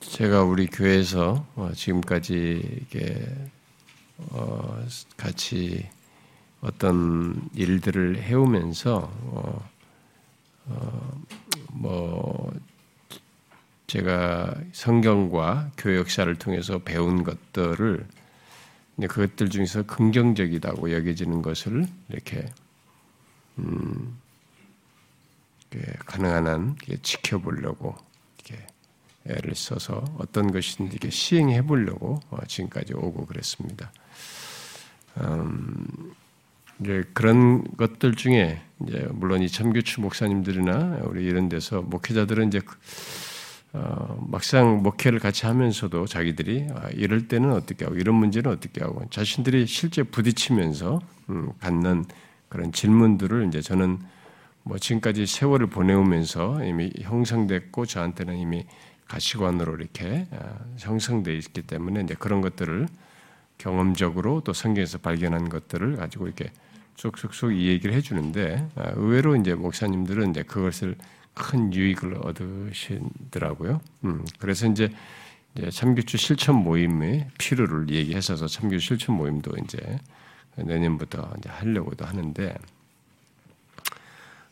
[0.00, 3.28] 제가 우리 교회에서 어, 지금까지 이게
[4.30, 4.82] 어,
[5.16, 5.86] 같이
[6.62, 9.70] 어떤 일들을 해오면서 어,
[10.66, 11.22] 어,
[11.72, 12.52] 뭐
[13.86, 18.06] 제가 성경과 교회 역사를 통해서 배운 것들을
[19.06, 22.46] 그것들 중에서 긍정적이다고 여겨지는 것을 이렇게
[23.58, 24.18] 음,
[26.06, 27.96] 가능한 한 지켜보려고
[29.24, 33.92] 를 써서 어떤 것인지 이렇게 시행해 보려고 어, 지금까지 오고 그랬습니다.
[35.20, 36.14] 음,
[36.80, 42.60] 이제 그런 것들 중에 이제 물론 이 참교추 목사님들이나 우리 이런 데서 목회자들은 이제
[43.74, 49.04] 어, 막상 목회를 같이 하면서도 자기들이 아, 이럴 때는 어떻게 하고 이런 문제는 어떻게 하고
[49.10, 52.06] 자신들이 실제 부딪히면서 음, 갖는
[52.48, 53.98] 그런 질문들을 이제 저는
[54.62, 58.66] 뭐 지금까지 세월을 보내오면서 이미 형성됐고 저한테는 이미
[59.10, 62.86] 가시관으로 이렇게 아, 형성돼 있기 때문에 이제 그런 것들을
[63.58, 66.50] 경험적으로 또 성경에서 발견한 것들을 가지고 이렇게
[66.96, 70.96] 쏙쏙쏙 이 얘기를 해주는데 아, 의외로 이제 목사님들은 이제 그것을
[71.34, 73.80] 큰 유익을 얻으시더라고요.
[74.04, 74.90] 음, 그래서 이제,
[75.70, 79.98] 참교주 실천 모임의 필요를 얘기해서 참교주 실천 모임도 이제
[80.54, 82.54] 내년부터 이제 하려고도 하는데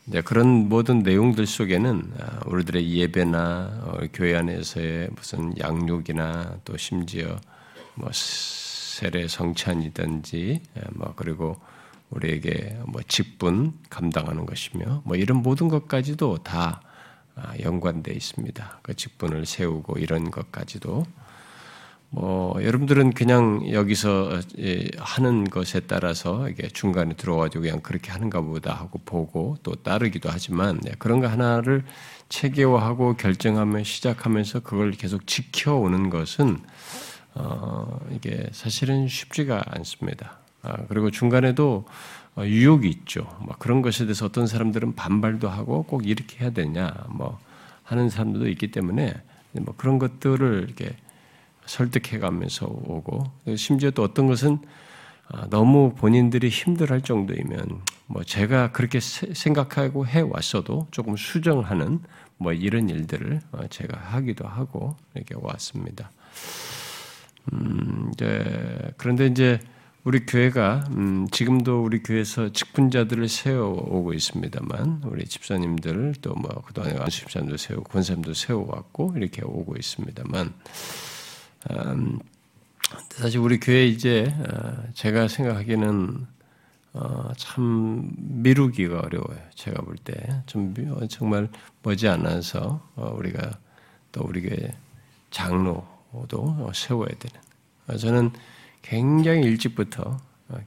[0.08, 7.36] 이제 그런 모든 내용들 속에는 아, 우리들의 예배나 어, 교회 안에서의 무슨 양육이나 또 심지어
[7.94, 11.58] 뭐 세례 성찬이든지 예, 뭐 그리고
[12.08, 16.80] 우리에게 뭐 직분 감당하는 것이며 뭐 이런 모든 것까지도 다
[17.34, 18.80] 아, 연관되어 있습니다.
[18.82, 21.04] 그 직분을 세우고 이런 것까지도
[22.10, 28.72] 뭐 여러분들은 그냥 여기서 예, 하는 것에 따라서 이게 중간에 들어가지고 그냥 그렇게 하는가 보다
[28.74, 31.84] 하고 보고 또 따르기도 하지만 네, 그런 거 하나를
[32.30, 36.58] 체계화하고 결정하며 시작하면서 그걸 계속 지켜오는 것은
[37.34, 40.38] 어 이게 사실은 쉽지가 않습니다.
[40.62, 41.84] 아, 그리고 중간에도
[42.36, 43.28] 어, 유혹이 있죠.
[43.40, 47.38] 뭐 그런 것에 대해서 어떤 사람들은 반발도 하고 꼭 이렇게 해야 되냐 뭐
[47.82, 49.14] 하는 사람들도 있기 때문에
[49.52, 50.96] 뭐 그런 것들을 이렇게
[51.68, 53.24] 설득해가면서 오고
[53.56, 54.58] 심지어 또 어떤 것은
[55.30, 62.00] 아, 너무 본인들이 힘들할 정도이면 뭐 제가 그렇게 생각하고 해 왔어도 조금 수정하는
[62.38, 66.10] 뭐 이런 일들을 어, 제가 하기도 하고 이렇게 왔습니다.
[67.52, 69.60] 음, 이제 그런데 이제
[70.04, 77.20] 우리 교회가 음, 지금도 우리 교회에서 직분자들을 세워오고 있습니다만 우리 집사님들 또 뭐 그동안에 안수
[77.20, 80.54] 집사님도 세우고 권사님도 세워왔고 이렇게 오고 있습니다만
[81.70, 82.18] 음,
[83.10, 86.26] 사실 우리 교회 이제 어, 제가 생각하기에는
[86.94, 89.38] 어, 참 미루기가 어려워요.
[89.54, 90.14] 제가 볼 때
[90.46, 90.74] 좀
[91.08, 91.48] 정말
[91.82, 93.58] 머지 않아서 어, 우리가
[94.12, 94.72] 또 우리 교회
[95.30, 97.98] 장로도 세워야 되는.
[97.98, 98.30] 저는
[98.82, 100.18] 굉장히 일찍부터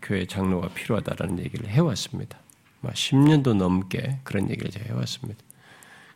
[0.02, 2.38] 교회 장로가 필요하다라는 얘기를 해왔습니다.
[2.84, 5.40] 10년도 넘게 그런 얘기를 제가 해왔습니다.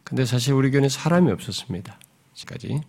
[0.03, 1.99] 근데 사실 우리 교회는 사람이 없었습니다.
[2.33, 2.81] 지금까지.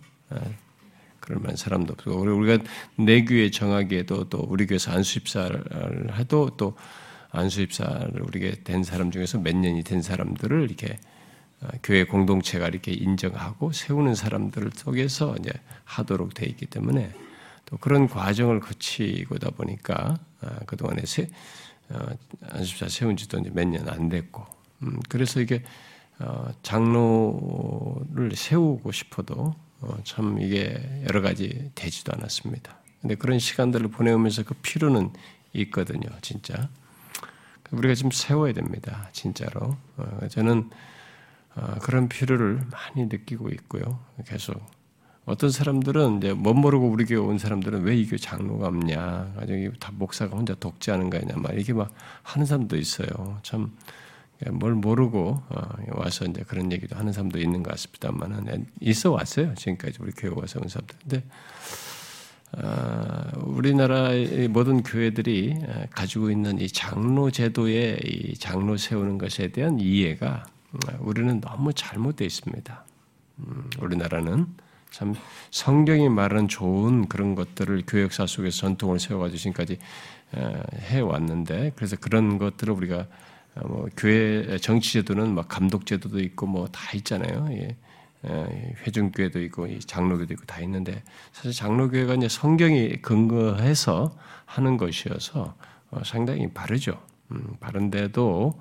[1.27, 2.11] 그럴 만한 사람도 없고.
[2.21, 2.63] 우리가
[2.95, 6.77] 내 교회 정하기에도 또 우리 교회에서 안수입사를 해도 또
[7.31, 10.97] 안수입사를 우리게 된 사람 중에서 몇 년이 된 사람들을 이렇게
[11.59, 15.51] 어, 교회 공동체가 이렇게 인정하고 세우는 사람들 속에서 이제
[15.83, 17.11] 하도록 돼 있기 때문에
[17.65, 21.27] 또 그런 과정을 거치고다 보니까 어, 그동안에 세,
[21.89, 21.99] 어,
[22.51, 24.45] 안수입사 세운 지도 이제 몇 년 안 됐고.
[24.83, 25.61] 음, 그래서 이게
[26.63, 29.66] 장로를 세우고 싶어도 어,
[30.03, 32.77] 참 이게 여러 가지 되지도 않았습니다.
[33.01, 35.11] 근데 그런 시간들을 보내오면서 그 필요는
[35.53, 36.69] 있거든요, 진짜.
[37.71, 39.77] 우리가 좀 세워야 됩니다, 진짜로.
[39.97, 40.69] 어, 저는
[41.55, 44.61] 어, 그런 필요를 많이 느끼고 있고요, 계속.
[45.25, 49.73] 어떤 사람들은 이제 못 모르고 우리 교회 온 사람들은 왜 이 교회 장로가 없냐, 가지고
[49.77, 51.91] 다 목사가 혼자 독재하는 거냐, 막 이렇게 막
[52.23, 53.39] 하는 사람도 있어요.
[53.43, 53.75] 참
[54.51, 59.97] 뭘 모르고 어, 와서 이제 그런 얘기도 하는 사람도 있는 것 같습니다만은 있어 왔어요 지금까지
[59.99, 60.95] 우리 교회 와서 온 사람들.
[61.01, 61.23] 근데
[62.53, 69.79] 어, 우리나라의 모든 교회들이 어, 가지고 있는 이 장로 제도의 이 장로 세우는 것에 대한
[69.79, 70.45] 이해가
[70.99, 72.85] 우리는 너무 잘못되어 있습니다.
[73.39, 74.45] 음, 우리나라는
[74.91, 75.15] 참
[75.51, 79.77] 성경이 말하는 좋은 그런 것들을 교역사 속에서 전통을 세워가지고 지금까지
[80.89, 83.26] 해 왔는데 그래서 그런 것들을 우리가 어,
[83.65, 87.47] 뭐 교회 정치 제도는 막 감독 제도도 있고 뭐 다 있잖아요.
[87.51, 87.75] 예.
[88.25, 88.73] 예.
[88.85, 94.15] 회중교회도 있고 장로교도 있고 다 있는데 사실 장로교회가 이제 성경이 근거해서
[94.45, 95.55] 하는 것이어서
[95.91, 96.99] 어, 상당히 바르죠.
[97.31, 98.59] 음, 바른데도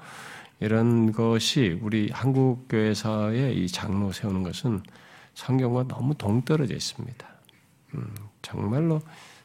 [0.61, 4.83] 이런 것이 우리 한국 교회사의 이 장로 세우는 것은
[5.35, 7.27] 성경과 너무 동떨어져 있습니다.
[7.95, 9.01] 음, 정말로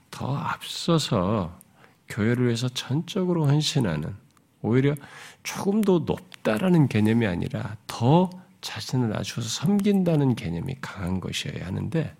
[0.09, 1.59] 더 앞서서
[2.07, 4.15] 교회를 위해서 전적으로 헌신하는
[4.61, 4.95] 오히려
[5.43, 8.29] 조금 더 높다라는 개념이 아니라 더
[8.61, 12.15] 자신을 낮춰서 섬긴다는 개념이 강한 것이어야 하는데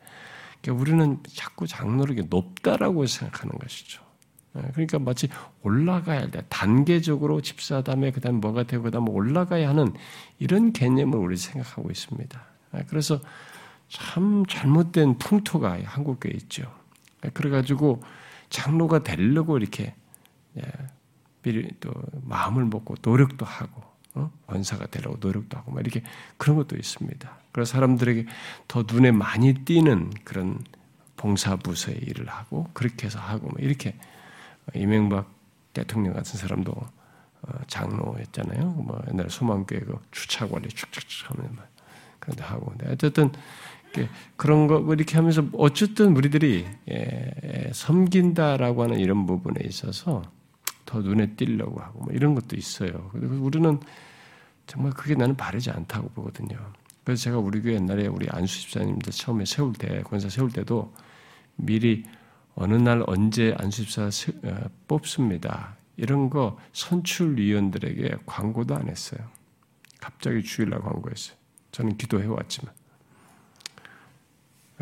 [0.62, 4.02] 그러니까 우리는 자꾸 장로를 높다라고 생각하는 것이죠.
[4.58, 5.30] 예, 그러니까 마치
[5.64, 6.42] 올라가야 돼.
[6.50, 9.94] 단계적으로 집사다음에 그다음 뭐가 되고 그다음 올라가야 하는
[10.40, 12.44] 이런 개념을 우리 생각하고 있습니다.
[12.76, 13.20] 예, 그래서
[13.88, 16.64] 참 잘못된 풍토가 한국에 있죠.
[17.26, 18.02] 예, 그래가지고
[18.50, 19.96] 장로가 되려고 이렇게
[21.80, 21.92] 또
[22.24, 23.82] 마음을 먹고 노력도 하고
[24.14, 24.32] 어?
[24.48, 26.04] 원사가 되려고 노력도 하고 막 이렇게
[26.38, 27.32] 그런 것도 있습니다.
[27.52, 28.26] 그래서 사람들에게
[28.68, 30.60] 더 눈에 많이 띄는 그런
[31.18, 33.96] 봉사 부서의 일을 하고 그렇게 해서 하고 이렇게
[34.74, 35.32] 이명박
[35.74, 38.66] 대통령 같은 사람도 어, 장로였잖아요.
[38.72, 41.58] 뭐 옛날 소망교회 그 주차 관리 축축축 하면
[42.20, 43.32] 그런데 하고 근데 어쨌든
[44.36, 50.24] 그런 거 이렇게 하면서 어쨌든 우리들이 예, 섬긴다라고 하는 이런 부분에 있어서
[50.86, 53.10] 더 눈에 띄려고 하고 뭐 이런 것도 있어요.
[53.12, 53.80] 그래서 우리는
[54.68, 56.58] 정말 그게 나는 바르지 않다고 보거든요.
[57.04, 60.94] 그래서 제가 우리 교회 옛날에 우리 안수 집사님들 처음에 세울 때 권사 세울 때도
[61.56, 62.06] 미리
[62.56, 64.10] 어느 날 언제 안수집사
[64.44, 65.78] 어, 뽑습니다.
[65.98, 69.22] 이런 거 선출위원들에게 광고도 안 했어요.
[70.00, 71.38] 갑자기 주일날 광고했어요.
[71.72, 72.74] 저는 기도해 왔지만.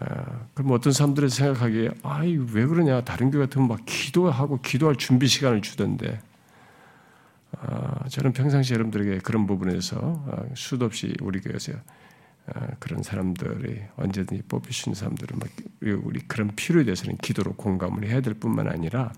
[0.01, 5.27] 어, 그럼 어떤 사람들은 생각하기에 아이 왜 그러냐 다른 교회 같으면 막 기도하고 기도할 준비
[5.27, 6.19] 시간을 주던데
[7.51, 10.23] 어, 저는 평상시 여러분들에게 그런 부분에서
[10.55, 11.73] 수도 없이 우리 교회에서
[12.47, 14.43] 어, 그런 사람들이 언제든지
[14.85, 15.39] 있는 사람들은
[16.03, 19.11] 우리 그런 필요에 대해서는 기도로 공감을 해야 될 뿐만 아니라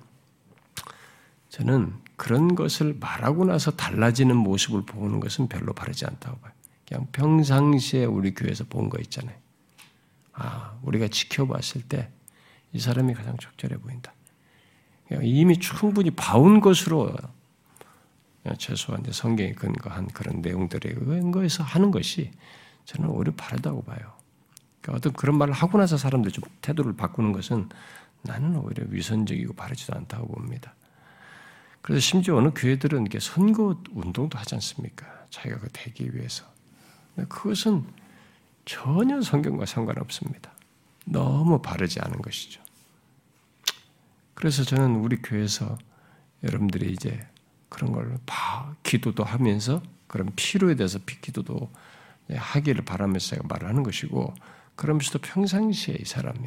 [1.50, 6.54] 저는 그런 것을 말하고 나서 달라지는 모습을 보는 것은 별로 바르지 않다고 봐요.
[6.88, 9.41] 그냥 평상시에 우리 교회에서 본 거 있잖아요.
[10.34, 12.12] 아, 우리가 지켜봤을 때
[12.74, 14.14] 이 사람이 가장 적절해 보인다.
[15.24, 17.14] 이미 충분히 봐온 것으로
[18.58, 22.32] 최소한 성경에 근거한 그런 내용들에 근거해서 하는 것이
[22.86, 24.00] 저는 오히려 바르다고 봐요.
[24.82, 27.70] 그러니까 어떤 그런 말을 하고 나서 사람들이 좀 태도를 바꾸는 것은
[28.24, 30.74] 나는 오히려 위선적이고 바르지도 않다고 봅니다.
[31.82, 35.06] 그래서 심지어 어느 교회들은 선거 운동도 하지 않습니까?
[35.30, 36.46] 자기가 그 되기 위해서.
[37.28, 37.86] 그것은
[38.66, 40.52] 전혀 성경과 상관없습니다.
[41.06, 42.62] 너무 바르지 않은 것이죠.
[44.34, 45.78] 그래서 저는 우리 교회에서
[46.44, 47.28] 여러분들이 이제
[47.70, 51.72] 그런 걸 봐, 기도도 하면서 그런 필요에 대해서 기도도
[52.28, 54.34] 네, 하기를 바라면서 제가 말을 하는 것이고
[54.76, 56.40] 그러면서도 평상시에 이 사람이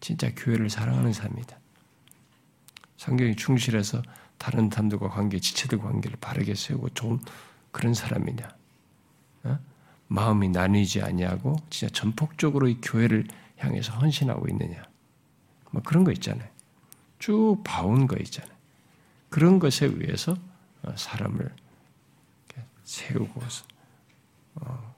[0.00, 1.58] 진짜 교회를 사랑하는 사람이다.
[2.96, 4.02] 성경이 충실해서
[4.36, 7.20] 다른 사람들과 관계, 지체들 관계를 바르게 세우고 좋은
[7.70, 8.48] 그런 사람이냐.
[9.44, 9.58] 어?
[10.08, 13.26] 마음이 나뉘지 아니하고 진짜 전폭적으로 이 교회를
[13.58, 14.82] 향해서 헌신하고 있느냐.
[15.70, 16.48] 뭐 그런 거 있잖아요.
[17.18, 18.56] 쭉 봐온 거 있잖아요.
[19.28, 20.36] 그런 것에 의해서
[20.82, 21.54] 어, 사람을
[22.84, 23.42] 세우고
[24.54, 24.94] 어,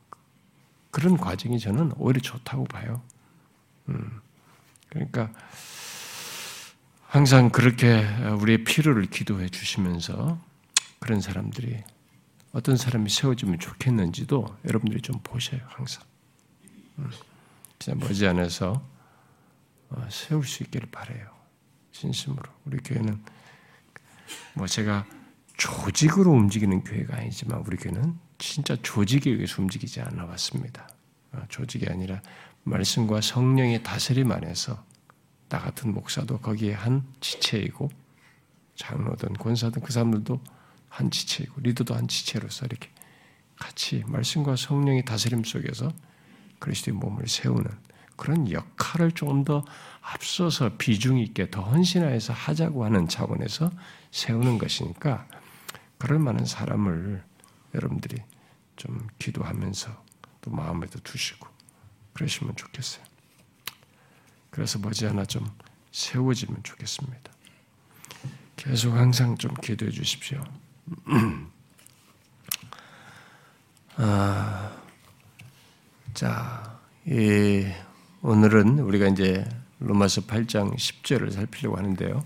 [0.92, 3.02] 그런 과정이 저는 오히려 좋다고 봐요.
[3.88, 4.20] 음,
[4.88, 5.32] 그러니까
[7.08, 8.06] 항상 그렇게
[8.40, 10.38] 우리의 필요를 기도해 주시면서
[11.00, 11.82] 그런 사람들이
[12.52, 16.02] 어떤 사람이 세워지면 좋겠는지도 여러분들이 좀 보셔요, 항상.
[16.98, 17.10] 음,
[17.78, 18.82] 진짜 머지않아서
[19.90, 21.30] 어, 세울 수 있기를 바래요.
[21.92, 22.42] 진심으로.
[22.64, 23.22] 우리 교회는
[24.54, 25.06] 뭐 제가
[25.56, 30.88] 조직으로 움직이는 교회가 아니지만 우리 교회는 진짜 조직에 의해서 움직이지 않아 왔습니다.
[31.32, 32.20] 어, 조직이 아니라
[32.64, 34.84] 말씀과 성령의 다스림 안에서
[35.48, 37.90] 나 같은 목사도 거기에 한 지체이고
[38.76, 40.40] 장로든 권사든 그 사람들도
[40.90, 42.90] 한 지체이고 리더도 한 지체로서 이렇게
[43.58, 45.90] 같이 말씀과 성령의 다스림 속에서
[46.58, 47.70] 그리스도의 몸을 세우는
[48.16, 49.64] 그런 역할을 좀더
[50.02, 53.70] 앞서서 비중 있게 더 헌신하여서 하자고 하는 차원에서
[54.10, 55.26] 세우는 것이니까
[55.96, 57.24] 그럴 만한 사람을
[57.74, 58.22] 여러분들이
[58.76, 60.04] 좀 기도하면서
[60.42, 61.48] 또 마음에도 두시고
[62.12, 63.04] 그러시면 좋겠어요.
[64.50, 65.48] 그래서 머지않아 좀
[65.92, 67.32] 세워지면 좋겠습니다.
[68.56, 70.42] 계속 항상 좀 기도해 주십시오.
[73.96, 74.72] 아,
[76.14, 77.66] 자, 이,
[78.22, 79.44] 오늘은 우리가 이제
[79.78, 82.24] 로마서 8장 10절을 살피려고 하는데요.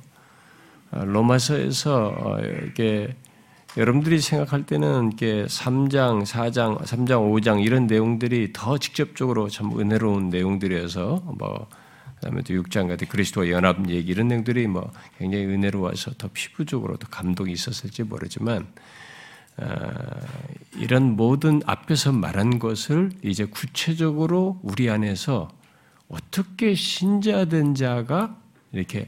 [0.92, 3.14] 아, 로마서에서 어, 이게
[3.76, 11.23] 여러분들이 생각할 때는 이게 3장, 4장, 3장, 5장 이런 내용들이 더 직접적으로 참 은혜로운 내용들이어서
[11.38, 11.68] 뭐
[12.25, 17.07] 그다음에 또 6장 같은 그리스도와 연합 얘기 이런 내용들이 뭐 굉장히 은혜로워서 더 피부적으로 더
[17.09, 18.66] 감동이 있었을지 모르지만
[20.76, 25.49] 이런 모든 앞에서 말한 것을 이제 구체적으로 우리 안에서
[26.09, 28.40] 어떻게 신자된 자가
[28.73, 29.07] 이렇게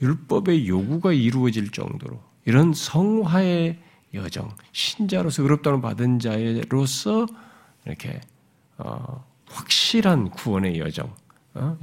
[0.00, 3.78] 율법의 요구가 이루어질 정도로 이런 성화의
[4.14, 7.26] 여정, 신자로서 의롭다는 받은 자로서
[7.84, 8.20] 이렇게
[8.78, 11.25] 어, 확실한 구원의 여정, 어,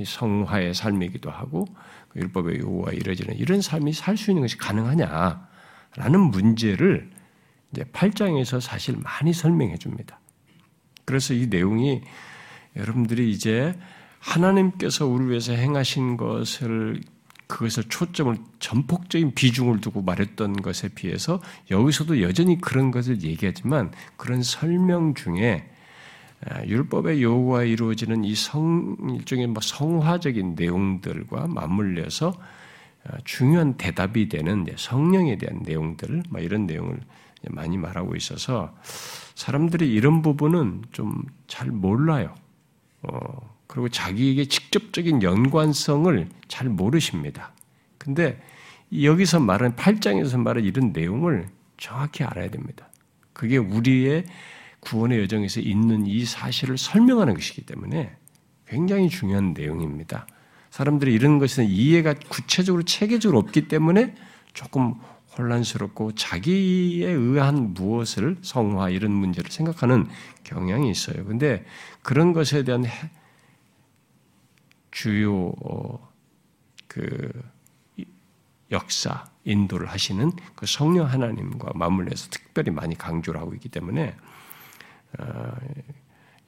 [0.04, 1.66] 성화의 삶이기도 하고
[2.10, 7.10] 그 율법의 요구가 이루어지는 이런 삶이 살 수 있는 것이 가능하냐라는 문제를
[7.72, 10.20] 이제 8장에서 사실 많이 설명해 줍니다.
[11.06, 12.02] 그래서 이 내용이
[12.76, 13.78] 여러분들이 이제
[14.20, 17.02] 하나님께서 우리 위해서 행하신 것을
[17.48, 25.14] 그것을 초점을 전폭적인 비중을 두고 말했던 것에 비해서 여기서도 여전히 그런 것을 얘기하지만 그런 설명
[25.14, 25.73] 중에 아,
[26.66, 32.34] 율법의 요구가 이루어지는 이 성, 일종의 뭐 성화적인 내용들과 맞물려서
[33.06, 37.00] 아, 중요한 대답이 되는 성령에 대한 내용들, 뭐 이런 내용을
[37.50, 38.74] 많이 말하고 있어서
[39.36, 41.24] 사람들이 이런 부분은 좀
[41.54, 42.34] 잘 몰라요.
[43.04, 47.52] 어, 그리고 자기에게 직접적인 연관성을 잘 모르십니다.
[48.00, 48.42] 근데
[48.92, 51.46] 여기서 말하는 8장에서 말하는 이런 내용을
[51.78, 52.90] 정확히 알아야 됩니다.
[53.34, 54.26] 그게 우리의
[54.84, 58.16] 구원의 여정에서 있는 이 사실을 설명하는 것이기 때문에
[58.68, 60.28] 굉장히 중요한 내용입니다.
[60.70, 64.16] 사람들이 이런 것은 이해가 구체적으로 체계적으로 없기 때문에
[64.54, 64.96] 조금
[65.38, 70.08] 혼란스럽고 자기에 의한 무엇을 성화 이런 문제를 생각하는
[70.44, 71.26] 경향이 있어요.
[71.26, 71.66] 근데
[72.02, 72.86] 그런 것에 대한
[74.92, 76.12] 주요 어,
[76.88, 77.32] 그
[78.72, 84.33] 역사 인도를 하시는 그 성령 하나님과 맞물려서 특별히 많이 강조를 하고 있기 때문에 어,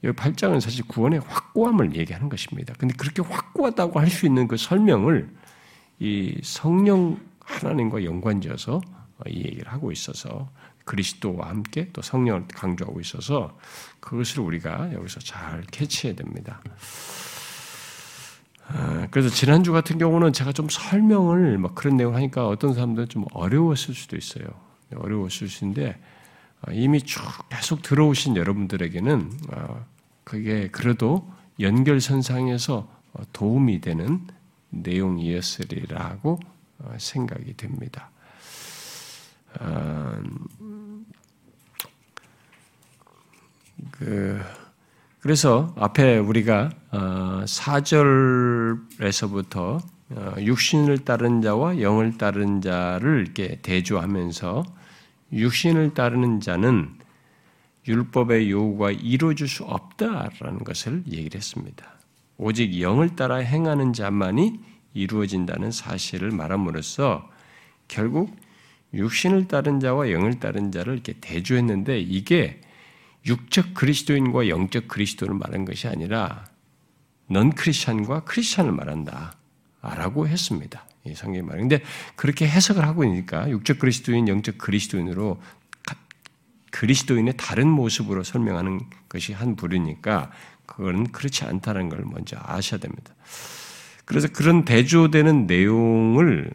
[0.04, 2.74] 이 8장은 사실 구원의 확고함을 얘기하는 것입니다.
[2.78, 5.28] 근데 그렇게 확고하다고 할 수 있는 그 설명을
[5.98, 8.80] 이 성령 하나님과 연관지어서
[9.28, 10.50] 이 얘기를 하고 있어서
[10.84, 13.58] 그리스도와 함께 또 성령을 강조하고 있어서
[14.00, 16.60] 그것을 우리가 여기서 잘 캐치해야 됩니다.
[18.68, 23.24] 아, 그래서 지난주 같은 경우는 제가 좀 설명을 막 그런 내용을 하니까 어떤 사람들은 좀
[23.32, 24.46] 어려웠을 수도 있어요.
[24.94, 26.15] 어려웠을 수 있는데 아,
[26.72, 29.84] 이미 쭉 계속 들어오신 여러분들에게는 아,
[30.24, 31.30] 그게 그래도
[31.60, 34.26] 연결선상에서 어, 도움이 되는
[34.70, 36.40] 내용이었으리라고
[36.78, 38.10] 어, 생각이 됩니다.
[43.90, 44.40] 그
[45.20, 49.78] 그래서 앞에 우리가 4절에서부터 어,
[50.14, 54.62] 어, 육신을 따른 자와 영을 따른 자를 이렇게 대조하면서
[55.32, 56.94] 육신을 따르는 자는
[57.86, 61.86] 율법의 요구가 이루어질 수 없다라는 것을 얘기를 했습니다.
[62.36, 64.60] 오직 영을 따라 행하는 자만이
[64.94, 67.30] 이루어진다는 사실을 말함으로써
[67.88, 68.36] 결국
[68.94, 72.60] 육신을 따른 자와 영을 따른 자를 이렇게 대조했는데 이게
[73.26, 76.46] 육적 그리스도인과 영적 그리스도를 말한 것이 아니라
[77.28, 79.36] 넌 크리스찬과 크리스찬을 말한다.
[79.82, 80.84] 라고 했습니다.
[81.06, 81.58] 이 성경이 말.
[81.58, 81.82] 근데
[82.14, 85.40] 그렇게 해석을 하고 있으니까 육적 그리스도인, 영적 그리스도인으로
[86.70, 90.30] 그리스도인의 다른 모습으로 설명하는 것이 한 부류니까
[90.66, 93.14] 그건 그렇지 않다는 걸 먼저 아셔야 됩니다.
[94.04, 96.50] 그래서 그런 대조되는 내용을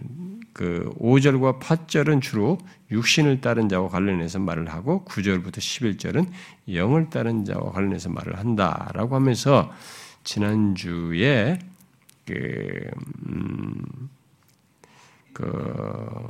[0.54, 2.58] 그 5절과 8절은 주로
[2.92, 6.28] 육신을 따른 자와 관련해서 말을 하고 9절부터 11절은
[6.74, 9.72] 영을 따른 자와 관련해서 말을 한다라고 하면서
[10.24, 11.60] 지난주에
[12.26, 12.92] 그,
[13.28, 14.10] 음,
[15.34, 16.28] 그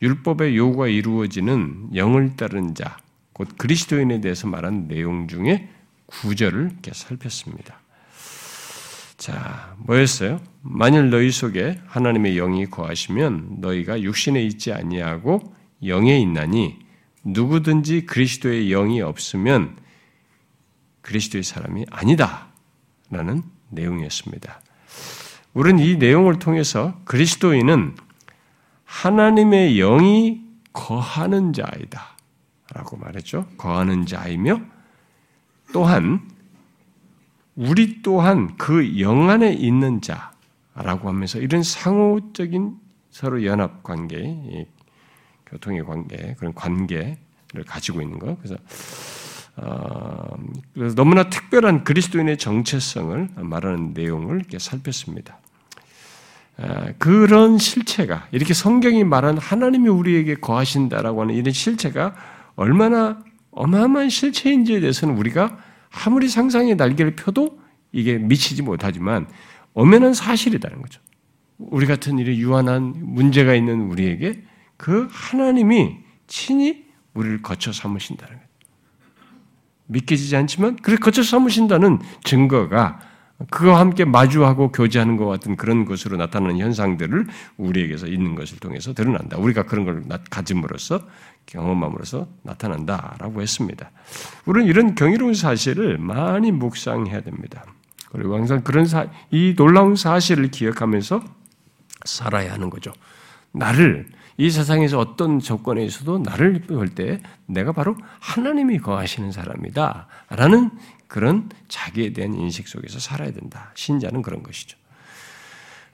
[0.00, 2.96] 율법의 요구가 이루어지는 영을 따른 자,
[3.32, 5.68] 곧 그리스도인에 대해서 말한 내용 중에
[6.08, 7.80] 9절을 이렇게 살폈습니다.
[9.16, 10.40] 자, 뭐였어요?
[10.62, 15.54] 만일 너희 속에 하나님의 영이 거하시면 너희가 육신에 있지 아니하고
[15.84, 16.78] 영에 있나니
[17.24, 19.76] 누구든지 그리스도의 영이 없으면
[21.02, 22.48] 그리스도의 사람이 아니다
[23.10, 24.60] 라는 내용이었습니다.
[25.54, 27.96] 우리는 이 내용을 통해서 그리스도인은
[28.88, 30.40] 하나님의 영이
[30.72, 32.16] 거하는 자이다.
[32.74, 33.46] 라고 말했죠.
[33.56, 34.60] 거하는 자이며
[35.72, 36.20] 또한
[37.54, 42.76] 우리 또한 그 영 안에 있는 자라고 하면서 이런 상호적인
[43.10, 44.66] 서로 연합 관계,
[45.46, 47.16] 교통의 관계, 그런 관계를
[47.66, 48.36] 가지고 있는 거.
[48.36, 48.56] 그래서,
[49.56, 50.36] 어,
[50.74, 55.38] 그래서 너무나 특별한 그리스도인의 정체성을 말하는 내용을 이렇게 살폈습니다.
[56.58, 62.14] 어, 그런 실체가 이렇게 성경이 말한 하나님이 우리에게 거하신다라고 하는 이런 실체가
[62.56, 63.22] 얼마나
[63.52, 65.56] 어마어마한 실체인지에 대해서는 우리가
[66.04, 67.58] 아무리 상상의 날개를 펴도
[67.92, 69.28] 이게 미치지 못하지만
[69.74, 71.00] 엄연한 사실이라는 거죠.
[71.58, 74.42] 우리 같은 일에 유한한 문제가 있는 우리에게
[74.76, 75.96] 그 하나님이
[76.26, 76.84] 친히
[77.14, 78.48] 우리를 거쳐 삼으신다는 거예요.
[79.86, 83.00] 믿겨지지 않지만 그래 거쳐 삼으신다는 증거가
[83.50, 87.26] 그와 함께 마주하고 교제하는 것 같은 그런 것으로 나타나는 현상들을
[87.56, 89.38] 우리에게서 있는 것을 통해서 드러난다.
[89.38, 91.02] 우리가 그런 걸 가짐으로써
[91.46, 93.90] 경험함으로써 나타난다라고 했습니다.
[94.44, 97.64] 우리는 이런 경이로운 사실을 많이 묵상해야 됩니다.
[98.10, 101.22] 그리고 항상 그런 사, 이 놀라운 사실을 기억하면서
[102.04, 102.92] 살아야 하는 거죠.
[103.52, 110.06] 나를 이 세상에서 어떤 조건에 있어도 나를 볼 때 내가 바로 하나님이 거하시는 사람이다.
[110.30, 110.70] 라는
[111.08, 113.72] 그런 자기에 대한 인식 속에서 살아야 된다.
[113.74, 114.78] 신자는 그런 것이죠.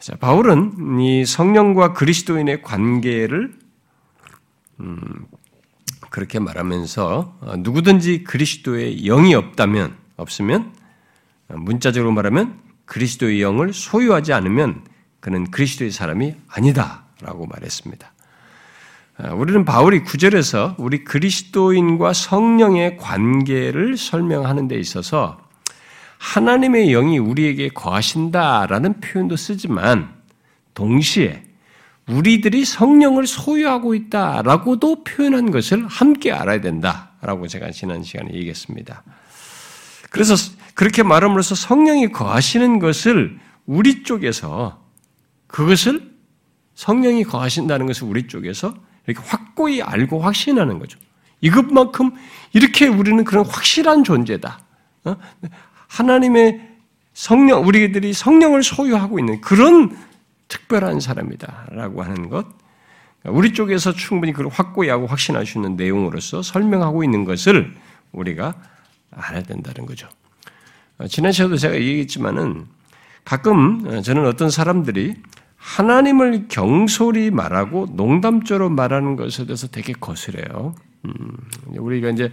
[0.00, 3.54] 자, 바울은 이 성령과 그리스도인의 관계를
[4.80, 5.26] 음,
[6.11, 10.75] 그렇게 말하면서 어, 누구든지 그리스도의 영이 없다면 없으면
[11.49, 14.85] 문자적으로 말하면 그리스도의 영을 소유하지 않으면
[15.21, 18.13] 그는 그리스도의 사람이 아니다라고 말했습니다.
[19.18, 25.38] 어, 우리는 바울이 구절에서 우리 그리스도인과 성령의 관계를 설명하는 데 있어서
[26.18, 30.12] 하나님의 영이 우리에게 거하신다라는 표현도 쓰지만
[30.75, 31.44] 동시에
[32.09, 39.04] 우리들이 성령을 소유하고 있다라고도 표현한 것을 함께 알아야 된다라고 제가 지난 시간에 얘기했습니다.
[40.11, 40.35] 그래서
[40.75, 44.83] 그렇게 말함으로써 성령이 거하시는 것을 우리 쪽에서
[45.47, 46.12] 그것을
[46.75, 48.75] 성령이 거하신다는 것을 우리 쪽에서
[49.06, 50.99] 이렇게 확고히 알고 확신하는 거죠.
[51.40, 52.12] 이것만큼
[52.52, 54.61] 이렇게 우리는 그런 확실한 존재다.
[55.04, 55.16] 어?
[55.88, 56.68] 하나님의
[57.12, 59.96] 성령, 우리들이 성령을 소유하고 있는 그런
[60.49, 62.46] 특별한 사람이다라고 하는 것,
[63.25, 67.75] 우리 쪽에서 충분히 그걸 확고히 하고 확신할 수 있는 내용으로서 설명하고 있는 것을
[68.12, 68.54] 우리가
[69.11, 70.08] 알아야 된다는 거죠.
[70.99, 72.66] 어, 지난 시간에도 제가 얘기했지만은
[73.25, 75.14] 가끔 어, 저는 어떤 사람들이
[75.64, 80.75] 하나님을 경솔히 말하고 농담조로 말하는 것에 대해서 되게 거슬해요.
[81.06, 82.30] 음, 우리가 이제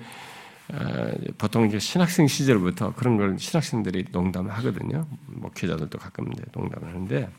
[0.74, 5.08] 어, 보통 이제 신학생 시절부터 그런 걸 신학생들이 농담을 하거든요.
[5.28, 7.30] 목회자들도 가끔 농담을 하는데,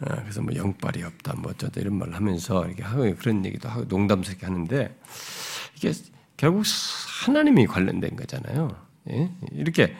[0.00, 3.84] 어, 그래서 뭐 영빨이 없다, 뭐 어쩌다 이런 말을 하면서 이렇게 하고 그런 얘기도 하고
[3.84, 4.98] 농담스럽게 하는데
[5.76, 5.92] 이게
[6.38, 6.64] 결국
[7.26, 8.74] 하나님이 관련된 거잖아요.
[9.10, 9.30] 예?
[9.52, 9.94] 이렇게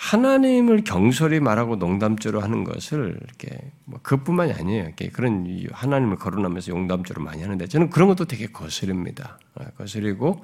[0.00, 4.84] 하나님을 경솔히 말하고 농담조로 하는 것을 이렇게 뭐 그뿐만이 아니에요.
[4.84, 9.38] 이렇게 그런 하나님을 거론하면서 용담조로 많이 하는데 저는 그런 것도 되게 거스립니다.
[9.56, 10.42] 아, 거스리고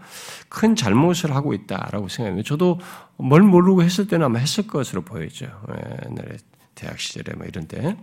[0.51, 2.47] 큰 잘못을 하고 있다라고 생각합니다.
[2.47, 2.79] 저도
[3.17, 5.47] 뭘 모르고 했을 때는 아마 했을 것으로 보이죠.
[5.47, 6.37] 예, 옛날에
[6.75, 7.97] 대학 시절에 뭐 이런 때.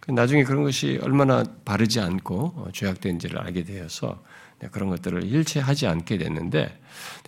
[0.00, 4.24] 그 나중에 그런 것이 얼마나 바르지 않고 어, 죄악된지를 알게 되어서
[4.70, 6.80] 그런 것들을 일체 하지 않게 됐는데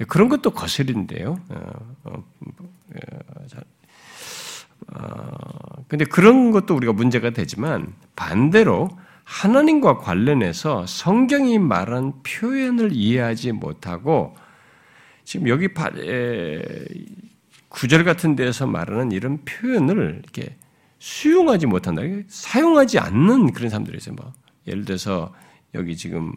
[0.09, 1.39] 그런 것도 거슬인데요.
[1.51, 1.73] 어,
[2.05, 2.25] 어,
[4.95, 8.89] 어, 근데 그런 것도 우리가 문제가 되지만 반대로
[9.25, 14.35] 하나님과 관련해서 성경이 말한 표현을 이해하지 못하고
[15.25, 15.69] 지금 여기
[17.69, 20.57] 구절 같은 데서 말하는 이런 표현을 이렇게
[20.99, 24.15] 수용하지 못한다, 사용하지 않는 그런 사람들이 있어요.
[24.15, 24.33] 뭐
[24.67, 25.35] 예를 들어서
[25.75, 26.33] 여기 지금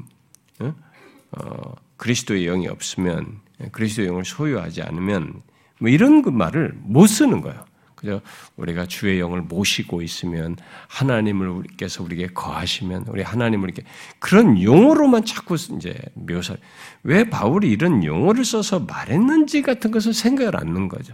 [1.32, 3.40] 어, 그리스도의 영이 없으면
[3.72, 5.42] 그리스도의 영을 소유하지 않으면
[5.80, 7.66] 뭐 이런 그 말을 못 쓰는 거예요.
[7.96, 8.20] 그죠?
[8.58, 15.56] 우리가 주의 영을 모시고 있으면 하나님을 우리께서 우리에게 거하시면 우리 하나님을 이렇게 그런 용어로만 자꾸
[15.56, 16.56] 이제 묘사.
[17.04, 21.14] 왜 바울이 이런 용어를 써서 말했는지 같은 것을 생각을 않는 거죠.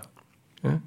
[0.66, 0.80] 예?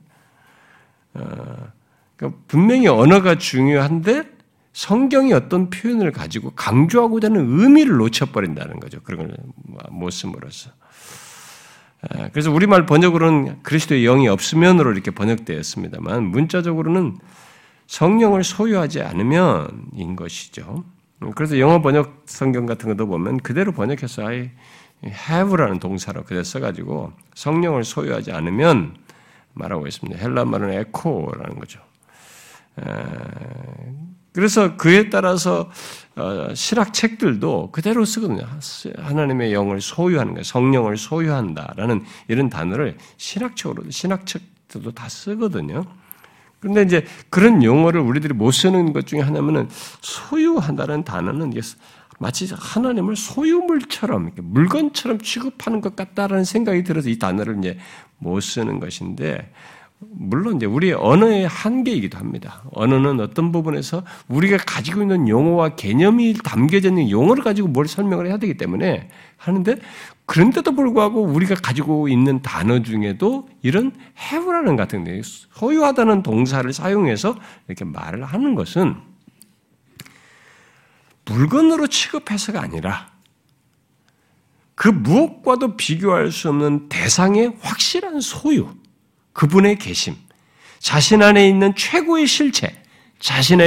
[1.15, 1.73] 어,
[2.17, 4.30] 그러니까 분명히 언어가 중요한데
[4.73, 9.01] 성경이 어떤 표현을 가지고 강조하고자 하는 의미를 놓쳐버린다는 거죠.
[9.03, 9.37] 그런 걸
[9.91, 10.71] 못 씀으로써.
[12.33, 17.19] 그래서 우리말 번역으로는 그리스도의 영이 없으면으로 이렇게 번역되었습니다만 문자적으로는
[17.87, 20.85] 성령을 소유하지 않으면인 것이죠.
[21.35, 24.53] 그래서 영어 번역 성경 같은 것도 보면 그대로 번역해서 아예
[25.05, 28.97] have라는 동사로 그대로 써가지고 성령을 소유하지 않으면
[29.53, 30.19] 말하고 있습니다.
[30.19, 31.81] 헬라 말은 에코라는 거죠.
[34.33, 35.71] 그래서 그에 따라서
[36.17, 38.47] 어, 실학 책들도 그대로 쓰거든요.
[38.99, 45.85] 하나님의 영을 소유하는 거, 성령을 소유한다라는 이런 단어를 신학적으로 신학 책들도 다 쓰거든요.
[46.61, 49.69] 그런데 이제 그런 용어를 우리들이 못 쓰는 것 중에 하나는
[50.03, 51.53] 소유한다는 단어는
[52.19, 57.79] 마치 하나님을 소유물처럼 물건처럼 취급하는 것 같다라는 생각이 들어서 이 단어를 이제
[58.19, 59.51] 못 쓰는 것인데
[60.01, 62.63] 물론 이제 우리의 언어의 한계이기도 합니다.
[62.73, 68.39] 언어는 어떤 부분에서 우리가 가지고 있는 용어와 개념이 담겨져 있는 용어를 가지고 뭘 설명을 해야
[68.39, 69.77] 되기 때문에 하는데
[70.25, 77.37] 그런데도 불구하고 우리가 가지고 있는 단어 중에도 이런 해부라는 같은 데 소유하다는 동사를 사용해서
[77.69, 78.97] 이렇게 말을 하는 것은
[81.27, 83.11] 물건으로 취급해서가 아니라
[84.75, 88.69] 그 무엇과도 비교할 수 없는 대상의 확실한 소유,
[89.33, 90.17] 그분의 계심,
[90.79, 92.83] 자신 안에 있는 최고의 실체,
[93.19, 93.61] 자신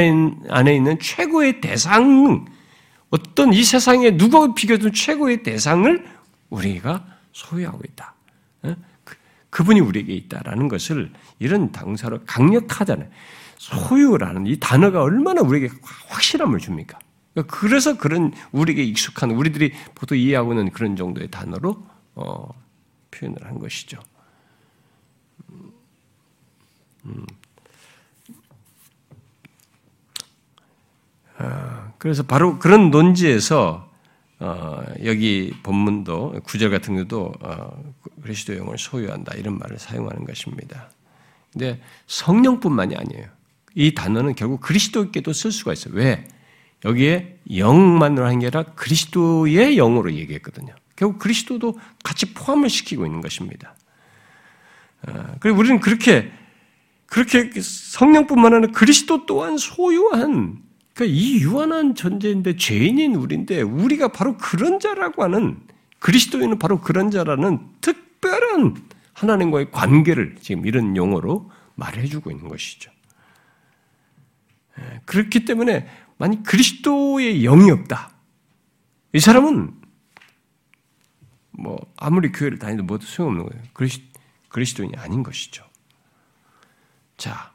[0.50, 2.46] 안에 있는 최고의 대상,
[3.10, 6.06] 어떤 이 세상에 누가 비교든 최고의 대상을
[6.50, 8.16] 우리가 소유하고 있다.
[8.64, 8.76] 어?
[9.04, 9.16] 그,
[9.52, 13.08] 그분이 우리에게 있다라는 것을 이런 당사로 강력하잖아요.
[13.58, 15.70] 소유라는 이 단어가 얼마나 우리에게
[16.10, 17.00] 확실함을 줍니까?
[17.34, 22.50] 그러니까 그래서 그런 우리에게 익숙한 우리들이 보통 이해하고 있는 그런 정도의 단어로 어,
[23.12, 24.00] 표현을 한 것이죠.
[27.06, 27.26] 음.
[31.38, 33.92] 아, 그래서 바로 그런 논지에서
[34.40, 40.90] 어, 여기 본문도 구절 같은 것도 어, 그리스도 영을 소유한다 이런 말을 사용하는 것입니다.
[41.52, 43.28] 근데 성령뿐만이 아니에요.
[43.76, 45.94] 이 단어는 결국 그리스도께도 쓸 수가 있어요.
[45.96, 46.28] 왜?
[46.86, 50.76] 여기에 영만으로 하는 게 아니라 그리스도의 영으로 얘기했거든요.
[50.96, 53.76] 결국 그리스도도 같이 포함을 시키고 있는 것입니다.
[55.08, 56.32] 어, 그리고 우리는 그렇게
[57.14, 60.64] 그렇게 성령뿐만 아니라 그리스도 또한 소유한
[60.96, 65.60] 그러니까 이 유한한 존재인데 죄인인 우리인데 우리가 바로 그런 자라고 하는
[66.00, 72.92] 그리스도인은 바로 그런 자라는 특별한 하나님과의 관계를 지금 이런 용어로 말해주고 있는 것이죠.
[74.80, 78.10] 예, 그렇기 때문에 만약 그리스도의 영이 없다.
[79.14, 79.72] 이 사람은
[81.52, 83.64] 뭐 아무리 교회를 다니도 모두 소용없는 거예요.
[83.74, 84.02] 그리스,
[84.50, 85.64] 그리스도인이 아닌 것이죠.
[87.24, 87.54] 자,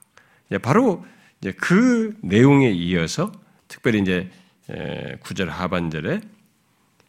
[0.62, 1.04] 바로
[1.42, 3.31] 이제 그 내용에 이어서
[3.68, 4.31] 특별히 이제
[5.20, 6.22] 구절 하반절에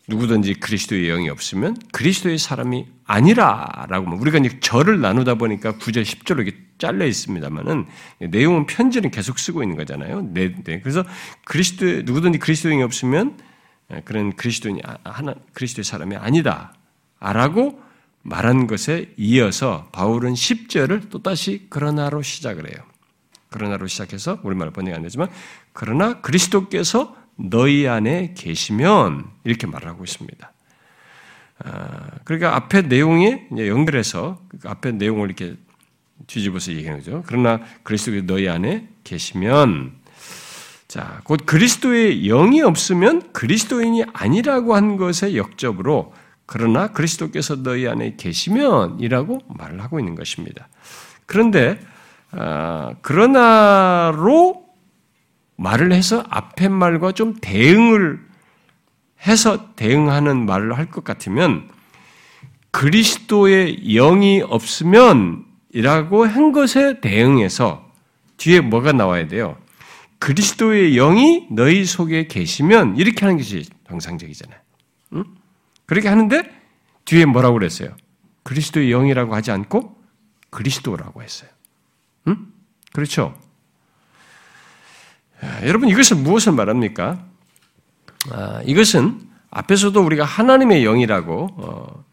[0.10, 6.58] 누구든지 그리스도의 영이 없으면 그리스도의 사람이 아니라라고 우리가 이제 절을 나누다 보니까 구절 10절로 이렇게
[6.78, 7.86] 잘려 있습니다만은
[8.30, 10.28] 내용은 편지는 계속 쓰고 있는 거잖아요.
[10.34, 10.82] 네, 네.
[10.82, 11.06] 그래서
[11.46, 13.40] 그리스도 누구든지 그리스도인이 없으면
[14.04, 17.89] 그런 그리스도인이 아, 하나 그리스도의 사람이 아니다라고
[18.22, 22.84] 말한 것에 이어서 바울은 10절을 또 다시 그러나로 시작을 해요.
[23.50, 25.30] 그러나로 시작해서 우리말 번역이 안 되지만
[25.74, 30.52] 그러나 그리스도께서 너희 안에 계시면 이렇게 말하고 있습니다.
[31.60, 35.56] 아, 그러니까 앞에 내용에 연결해서 그 앞에 내용을 이렇게
[36.28, 37.24] 뒤집어서 얘기하는 거죠.
[37.26, 40.00] 그러나 그리스도께서 너희 안에 계시면
[40.88, 46.14] 자, 곧 그리스도의 영이 없으면 그리스도인이 아니라고 한 것의 역접으로
[46.52, 50.68] 그러나 그리스도께서 너희 안에 계시면이라고 말을 하고 있는 것입니다.
[51.28, 51.80] 그런데
[52.32, 54.66] 아, 그러나로
[55.58, 58.20] 말을 해서 앞에 말과 좀 대응을
[59.28, 61.70] 해서 대응하는 말을 할 것 같으면
[62.72, 67.92] 그리스도의 영이 없으면 이라고 한 것에 대응해서
[68.38, 69.56] 뒤에 뭐가 나와야 돼요?
[70.18, 74.69] 그리스도의 영이 너희 속에 계시면 이렇게 하는 것이 정상적이잖아요.
[75.90, 75.96] 응?
[75.96, 76.44] 그렇게 하는데
[77.06, 77.96] 뒤에 뭐라고 그랬어요?
[78.44, 79.98] 그리스도의 영이라고 하지 않고
[80.52, 81.50] 그리스도라고 했어요.
[82.28, 82.48] 응?
[82.94, 83.36] 그렇죠?
[85.64, 87.26] 여러분 이것을 무엇을 말합니까?
[88.32, 89.22] 아, 이것은
[89.52, 92.06] 앞에서도 우리가 하나님의 영이라고 어,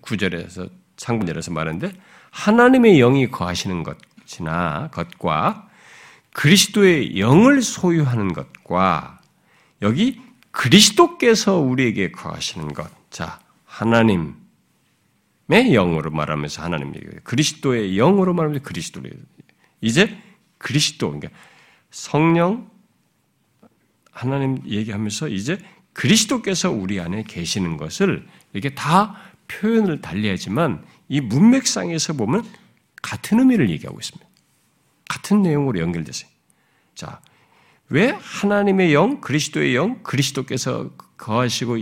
[0.00, 1.92] 구절에서 상분절에서 말하는데
[2.30, 5.68] 하나님의 영이 거하시는 것이나 것과
[6.32, 9.20] 그리스도의 영을 소유하는 것과
[9.82, 12.90] 여기 그리스도께서 우리에게 거하시는 것.
[13.14, 14.34] 자, 하나님의
[15.48, 19.12] 영으로 말하면서 하나님 얘기 그리스도의 영으로 말하면서 그리스도를
[19.80, 20.18] 이제
[20.58, 21.30] 그리스도 그러니까
[21.92, 22.68] 성령
[24.10, 25.58] 하나님 얘기하면서 이제
[25.92, 32.44] 그리스도께서 우리 안에 계시는 것을 이렇게 다 표현을 달리하지만 이 문맥상에서 보면
[33.00, 34.28] 같은 의미를 얘기하고 있습니다.
[35.08, 36.28] 같은 내용으로 연결됐어요.
[36.96, 37.20] 자,
[37.90, 41.76] 왜 하나님의 영, 그리스도의 영, 그리스도께서 거하시고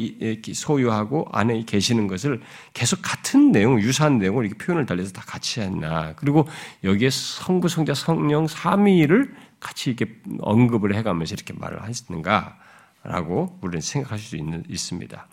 [0.53, 2.41] 소유하고 안에 계시는 것을
[2.75, 6.15] 계속 같은 내용, 유사한 내용을 이렇게 표현을 달려서 다 같이 했나.
[6.17, 6.47] 그리고
[6.85, 14.37] 여기에 성부, 성자, 성령, 삼위를 같이 이렇게 언급을 해가면서 이렇게 말을 하셨는가라고 우리는 생각하실 수
[14.37, 15.27] 있는, 있습니다.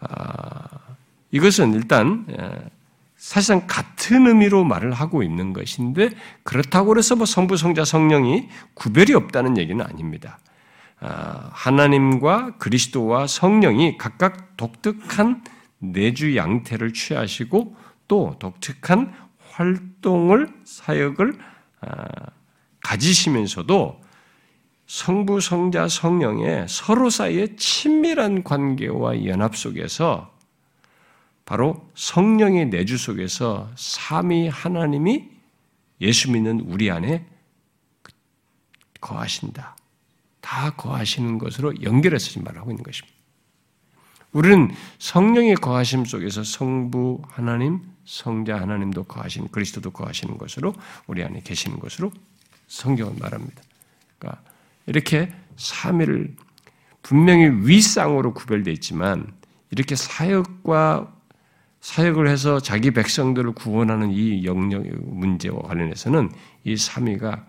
[0.00, 0.78] 아,
[1.30, 2.70] 이것은 일단 예,
[3.16, 6.10] 사실상 같은 의미로 말을 하고 있는 것인데
[6.44, 10.38] 그렇다고 해서 뭐 성부, 성자, 성령이 구별이 없다는 얘기는 아닙니다.
[11.00, 15.44] 아, 하나님과 그리스도와 성령이 각각 독특한
[15.78, 17.76] 내주 양태를 취하시고
[18.08, 19.14] 또 독특한
[19.50, 21.38] 활동을 사역을
[21.82, 22.06] 아,
[22.82, 24.00] 가지시면서도
[24.86, 30.32] 성부, 성자, 성령의 서로 사이의 친밀한 관계와 연합 속에서
[31.44, 35.28] 바로 성령의 내주 속에서 삼위 하나님이
[36.00, 37.26] 예수 믿는 우리 안에
[39.00, 39.76] 거하신다.
[40.46, 43.16] 다 거하시는 것으로 연결해서 말을 하고 있는 것입니다.
[44.30, 50.72] 우리는 성령의 거하심 속에서 성부 하나님, 성자 하나님도 거하시는 그리스도도 거하시는 것으로
[51.08, 52.12] 우리 안에 계시는 것으로
[52.68, 53.60] 성경은 말합니다.
[54.18, 54.40] 그러니까
[54.86, 56.36] 이렇게 삼위를
[57.02, 59.32] 분명히 위상으로 구별되어 있지만
[59.72, 61.12] 이렇게 사역과
[61.80, 66.30] 사역을 해서 자기 백성들을 구원하는 이 영역 문제와 관련해서는
[66.62, 67.46] 이 삼위가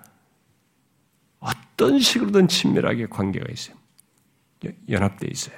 [1.78, 3.78] 어떤 식으로든 친밀하게 관계가 있어요.
[4.90, 5.56] 연합되어 있어요.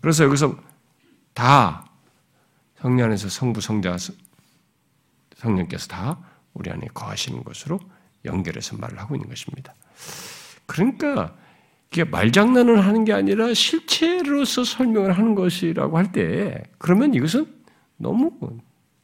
[0.00, 0.56] 그래서 여기서
[1.34, 1.90] 다
[2.78, 3.96] 성령 안에서 성부, 성자,
[5.36, 6.20] 성령께서 다
[6.54, 7.80] 우리 안에 거하시는 것으로
[8.24, 9.74] 연결해서 말을 하고 있는 것입니다.
[10.66, 11.36] 그러니까
[11.90, 17.52] 이게 말장난을 하는 게 아니라 실체로서 설명을 하는 것이라고 할 때 그러면 이것은
[17.96, 18.30] 너무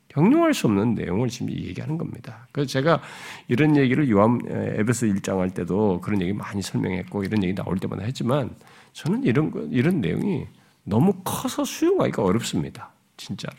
[0.09, 2.49] 경용할 수 없는 내용을 지금 얘기하는 겁니다.
[2.53, 3.01] 그래서 제가
[3.49, 8.05] 이런 얘기를 요한 에베소 1장 할 때도 그런 얘기 많이 설명했고 이런 얘기 나올 때마다
[8.05, 8.51] 했지만
[8.93, 10.47] 저는 이런 거, 이런 내용이
[10.85, 12.91] 너무 커서 수용하기가 어렵습니다.
[13.17, 13.57] 진짜로.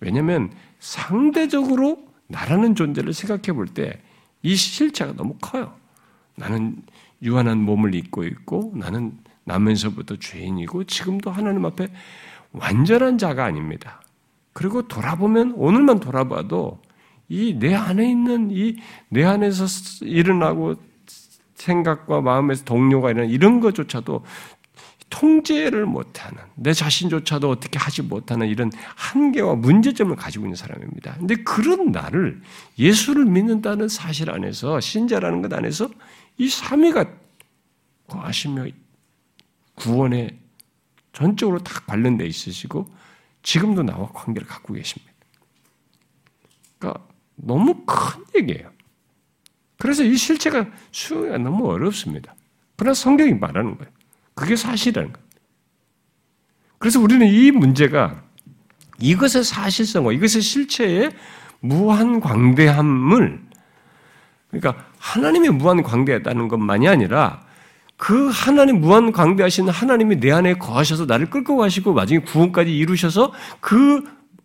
[0.00, 4.00] 왜냐하면 상대적으로 나라는 존재를 생각해 볼 때
[4.42, 5.74] 이 실체가 너무 커요.
[6.34, 6.82] 나는
[7.22, 11.88] 유한한 몸을 입고 있고 나는 나면서부터 죄인이고 지금도 하나님 앞에
[12.52, 14.01] 완전한 자가 아닙니다.
[14.52, 16.80] 그리고 돌아보면 오늘만 돌아봐도
[17.28, 18.76] 이 내 안에 있는 이
[19.08, 19.64] 내 안에서
[20.02, 20.74] 일어나고
[21.54, 24.24] 생각과 마음에서 동료가 일어나 이런 것조차도
[25.10, 31.16] 통제를 못하는 내 자신조차도 어떻게 하지 못하는 이런 한계와 문제점을 가지고 있는 사람입니다.
[31.18, 32.40] 근데 그런 나를
[32.78, 35.88] 예수를 믿는다는 사실 안에서 신자라는 것 안에서
[36.38, 37.04] 이 삼위가
[38.08, 38.66] 거하시며
[39.74, 40.38] 구원에
[41.12, 42.86] 전적으로 다 관련돼 있으시고
[43.42, 45.12] 지금도 나와 관계를 갖고 계십니다.
[46.78, 48.70] 그러니까 너무 큰 얘기예요.
[49.78, 52.34] 그래서 이 실체가 수용이 너무 어렵습니다.
[52.76, 53.92] 그러나 성경이 말하는 거예요.
[54.34, 55.26] 그게 사실이라는 거예요.
[56.78, 58.22] 그래서 우리는 이 문제가
[58.98, 61.12] 이것의 사실성과 이것의 실체의
[61.60, 63.42] 무한 광대함을
[64.50, 67.44] 그러니까 하나님의 무한 광대하다는 것만이 아니라
[68.02, 74.02] 그 하나님 무한 광대하신 하나님이 내 안에 거하셔서 나를 끌고 가시고 나중에 구원까지 이루셔서 그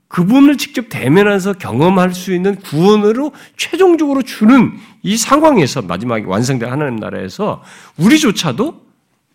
[0.10, 7.64] 그분을 직접 대면해서 경험할 수 있는 구원으로 최종적으로 주는 이 상황에서 마지막에 완성된 하나님 나라에서
[7.98, 8.80] 우리조차도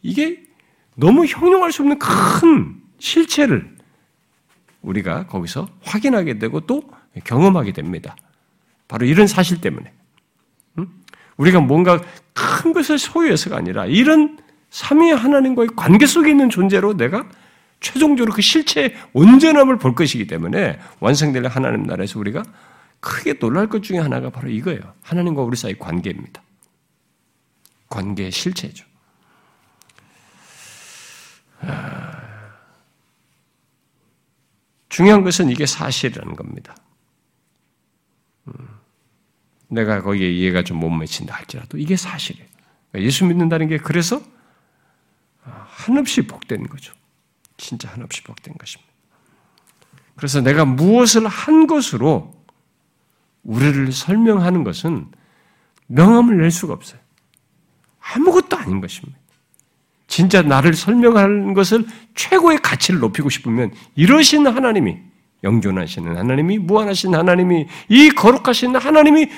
[0.03, 0.41] 이게
[0.95, 3.77] 너무 형용할 수 없는 큰 실체를
[4.83, 6.85] 우리가 거기서 확인하게 되고 또
[7.25, 8.15] 경험하게 됩니다.
[8.87, 9.93] 바로 이런 사실 때문에.
[11.39, 12.01] 우리가 뭔가
[12.33, 14.39] 큰 것을 소유해서가 아니라 이런
[14.71, 17.29] 삼위 하나님과의 관계 속에 있는 존재로 내가
[17.81, 22.43] 최종적으로 그 실체의 온전함을 볼 것이기 때문에 완성될 하나님 나라에서 우리가
[23.01, 24.81] 크게 놀랄 것 중에 하나가 바로 이거예요.
[25.03, 26.41] 하나님과 우리 사이 관계입니다.
[27.89, 28.87] 관계의 실체죠.
[31.61, 32.13] 아,
[34.89, 36.75] 중요한 것은 이게 사실이라는 겁니다.
[39.73, 42.47] 음, 내가 거기에 이해가 좀못 맺힌다 할지라도 이게 사실이에요.
[42.91, 44.23] 그러니까 예수 믿는다는 게 그래서
[45.43, 46.93] 한없이 복된 거죠.
[47.57, 48.93] 진짜 한없이 복된 것입니다.
[50.17, 52.35] 그래서 내가 무엇을 한 것으로
[53.43, 55.07] 우리를 설명하는 것은
[55.87, 57.01] 명함을 낼 수가 없어요.
[58.01, 59.19] 아무것도 아닌 것입니다.
[60.07, 64.99] 진짜 나를 설명하는 것을 최고의 가치를 높이고 싶으면 이러신 하나님이
[65.43, 69.29] 영존하시는 하나님이 무한하신 하나님이 이 거룩하신 하나님이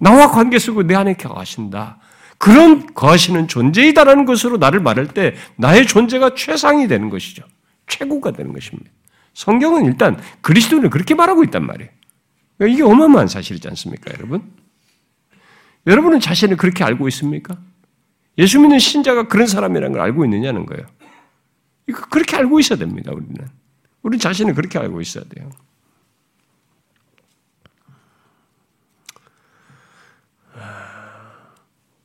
[0.00, 1.98] 나와 관계 속에 내 안에 거하신다.
[2.38, 7.44] 그런 거하시는 존재이다라는 것으로 나를 말할 때 나의 존재가 최상이 되는 것이죠.
[7.86, 8.90] 최고가 되는 것입니다.
[9.34, 11.90] 성경은 일단 그리스도는 그렇게 말하고 있단 말이에요.
[12.66, 14.42] 이게 어마어마한 사실이지 않습니까, 여러분?
[15.86, 17.58] 여러분은 자신을 그렇게 알고 있습니까?
[18.38, 20.86] 예수 믿는 신자가 그런 사람이라는 걸 알고 있느냐는 거예요.
[22.10, 23.34] 그렇게 알고 있어야 됩니다, 우리는.
[24.02, 25.50] 우리 자신을 그렇게 알고 있어야 돼요.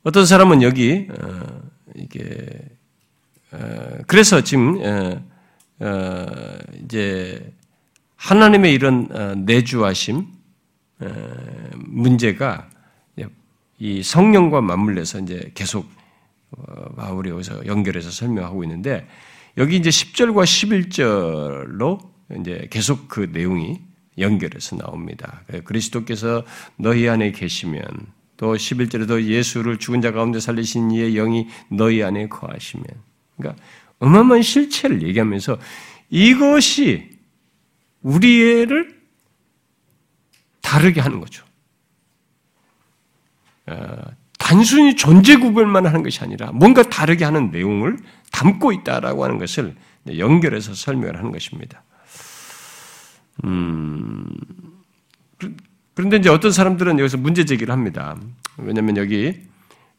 [0.06, 1.62] 어떤 사람은 여기 어,
[1.96, 2.48] 이게
[3.50, 4.80] 어, 그래서 지금
[5.80, 7.52] 어, 이제
[8.14, 9.08] 하나님의 이런
[9.44, 10.28] 내주하심
[11.74, 12.70] 문제가
[13.80, 15.90] 이 성령과 맞물려서 이제 계속
[16.52, 19.08] 어, 바울이 여기서 연결해서 설명하고 있는데
[19.58, 20.44] 여기 이제 10절과
[20.94, 21.98] 11절로
[22.40, 23.80] 이제 계속 그 내용이
[24.18, 25.42] 연결해서 나옵니다.
[25.64, 26.44] 그리스도께서
[26.76, 32.86] 너희 안에 계시면 또 11절에도 예수를 죽은 자 가운데 살리신 이의 영이 너희 안에 거하시면
[33.36, 33.62] 그러니까
[33.98, 35.58] 어마어마한 실체를 얘기하면서
[36.10, 37.10] 이것이
[38.02, 38.96] 우리를
[40.60, 41.44] 다르게 하는 거죠.
[43.66, 43.96] 어,
[44.38, 47.96] 단순히 존재 구별만 하는 것이 아니라 뭔가 다르게 하는 내용을
[48.30, 49.74] 담고 있다라고 하는 것을
[50.06, 51.82] 연결해서 설명을 하는 것입니다.
[53.44, 54.28] 음,
[55.96, 58.18] 그런데 이제 어떤 사람들은 여기서 문제 제기를 합니다.
[58.58, 59.40] 왜냐하면 여기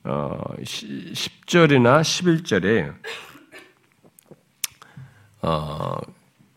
[0.03, 2.93] 어, 10절이나 11절에
[5.41, 5.95] 어,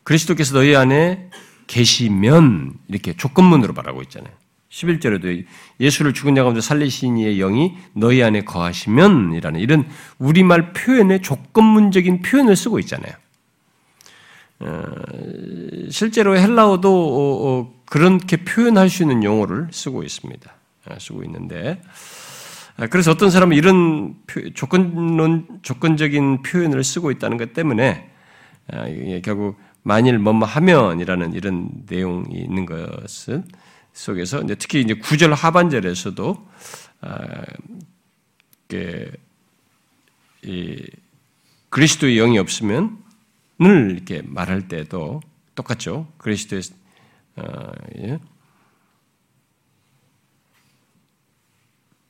[0.03, 1.31] 그리스도께서 너희 안에
[1.69, 4.31] 계시면 이렇게 조건문으로 말하고 있잖아요.
[4.69, 5.47] 11절에도
[5.81, 12.21] 예수를 죽은 자 가운데 살리신 이의 영이 너희 안에 거하시면 이라는 이런 우리말 표현의 조건문적인
[12.21, 13.15] 표현을 쓰고 있잖아요.
[14.61, 14.85] 어,
[15.89, 20.51] 실제로 헬라어도 어, 어, 그렇게 표현할 수 있는 용어를 쓰고 있습니다.
[20.99, 21.83] 쓰고 있는데
[22.89, 24.15] 그래서 어떤 사람은 이런
[24.55, 28.09] 조건론 조건적인 표현을 쓰고 있다는 것 때문에
[29.25, 33.45] 결국 만일 뭐뭐 하면이라는 이런 내용이 있는 것은
[33.93, 36.49] 속에서 특히 이제 구절 하반절에서도
[40.43, 40.87] 이
[41.71, 42.99] 그리스도의 영이 없으면
[43.59, 45.21] 늘 이렇게 말할 때도
[45.57, 46.07] 똑같죠.
[46.19, 46.80] 그리스도의 어,
[47.99, 48.19] 예.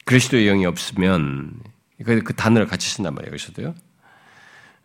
[0.05, 1.61] 그리스도의 영이 없으면
[2.05, 3.33] 그, 그 단어를 같이 쓴단 말이에요.
[3.33, 3.75] 여기서도요.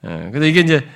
[0.04, 0.88] 어, 근데 이게 이제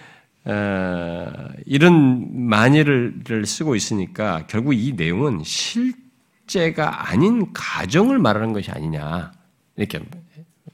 [0.45, 9.31] 어, 이런 만일을 쓰고 있으니까 결국 이 내용은 실제가 아닌 가정을 말하는 것이 아니냐
[9.75, 9.99] 이렇게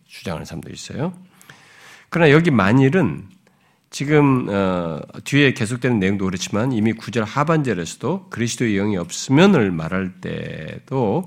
[0.06, 1.14] 주장하는 사람도 있어요.
[2.10, 3.30] 그러나 여기 만일은
[3.96, 11.24] 지금 어, 뒤에 계속되는 내용도 그렇지만 이미 구절 하반절에서도 그리스도의 영이 없으면을 말할 때도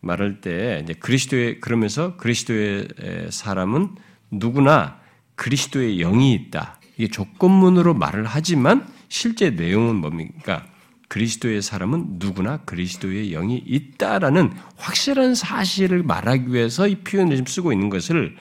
[0.00, 2.88] 말할 때 이제 그리스도의 그러면서 그리스도의
[3.30, 3.94] 사람은
[4.32, 4.98] 누구나
[5.36, 6.80] 그리스도의 영이 있다.
[6.96, 10.66] 이게 조건문으로 말을 하지만 실제 내용은 뭡니까?
[11.06, 17.90] 그리스도의 사람은 누구나 그리스도의 영이 있다라는 확실한 사실을 말하기 위해서 이 표현을 좀 쓰고 있는
[17.90, 18.34] 것을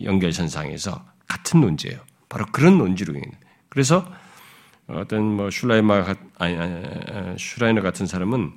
[0.00, 1.98] 연결선상에서 같은 논지예요.
[2.28, 3.30] 바로 그런 논지로 있는.
[3.68, 4.06] 그래서
[4.86, 8.52] 어떤 뭐 슐라이마 아니, 아니 슈라이너 같은 사람은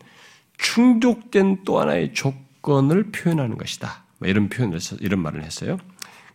[0.58, 4.04] 충족된 또 하나의 조건을 표현하는 것이다.
[4.20, 5.78] 뭐 이런 표현을 이런 말을 했어요.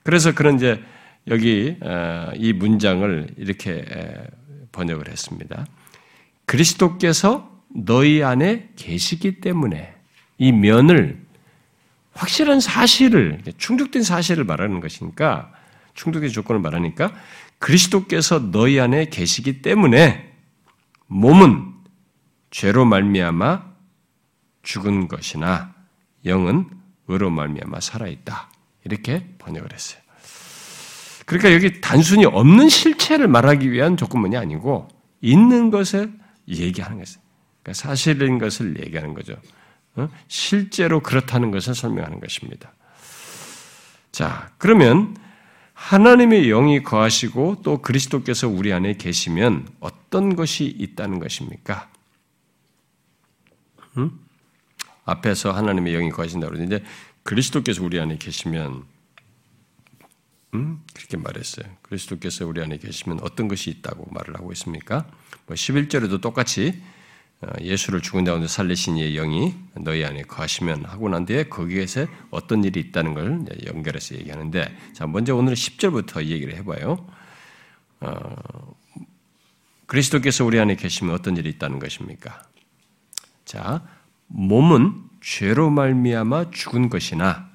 [0.02, 0.82] 그래서 그런 이제
[1.28, 1.76] 여기
[2.36, 3.84] 이 문장을 이렇게
[4.72, 5.66] 번역을 했습니다.
[6.46, 9.94] 그리스도께서 너희 안에 계시기 때문에
[10.38, 11.20] 이 면을
[12.14, 15.52] 확실한 사실을 충족된 사실을 말하는 것이니까
[15.94, 17.12] 충족의 조건을 말하니까
[17.59, 20.33] 그리스도께서 너희 안에 계시기 때문에
[21.07, 21.72] 몸은
[22.50, 23.72] 죄로 말미암아
[24.62, 25.74] 죽은 것이나
[26.24, 26.68] 영은
[27.09, 28.50] 의로 말미암아 살아 있다.
[28.85, 30.00] 이렇게 번역을 했어요.
[31.26, 34.88] 그러니까 여기 단순히 없는 실체를 말하기 위한 조건문이 아니고
[35.20, 36.12] 있는 것을
[36.48, 37.22] 얘기하는 것이에요.
[37.62, 39.37] 그러니까 사실인 것을 얘기하는 거죠.
[39.94, 40.09] 어?
[40.26, 42.72] 실제로 그렇다는 것을 설명하는 것입니다.
[44.11, 45.16] 자, 그러면
[45.82, 51.90] 하나님의 영이 거하시고 또 그리스도께서 우리 안에 계시면 어떤 것이 있다는 것입니까?
[53.98, 54.18] 음?
[55.04, 56.84] 앞에서 하나님의 영이 거하신다고 그러는데
[57.24, 58.84] 그리스도께서 우리 안에 계시면
[60.54, 60.82] 음?
[60.94, 61.66] 그렇게 말했어요.
[61.82, 65.06] 그리스도께서 우리 안에 계시면 어떤 것이 있다고 말을 하고 있습니까?
[65.46, 66.91] 뭐 11절에도 똑같이 어,
[67.61, 72.81] 예수를 죽은 자가운데 살리신 이의 영이 너희 안에 거하시면 하고 난 뒤에 거기에서 어떤 일이
[72.81, 77.05] 있다는 걸 연결해서 얘기하는데 자 먼저 오늘 10절부터 얘기를 해봐요.
[78.00, 78.37] 어,
[79.87, 82.42] 그리스도께서 우리 안에 계시면 어떤 일이 있다는 것입니까?
[83.44, 83.85] 자
[84.28, 87.50] 몸은 죄로 말미암아 죽은 것이나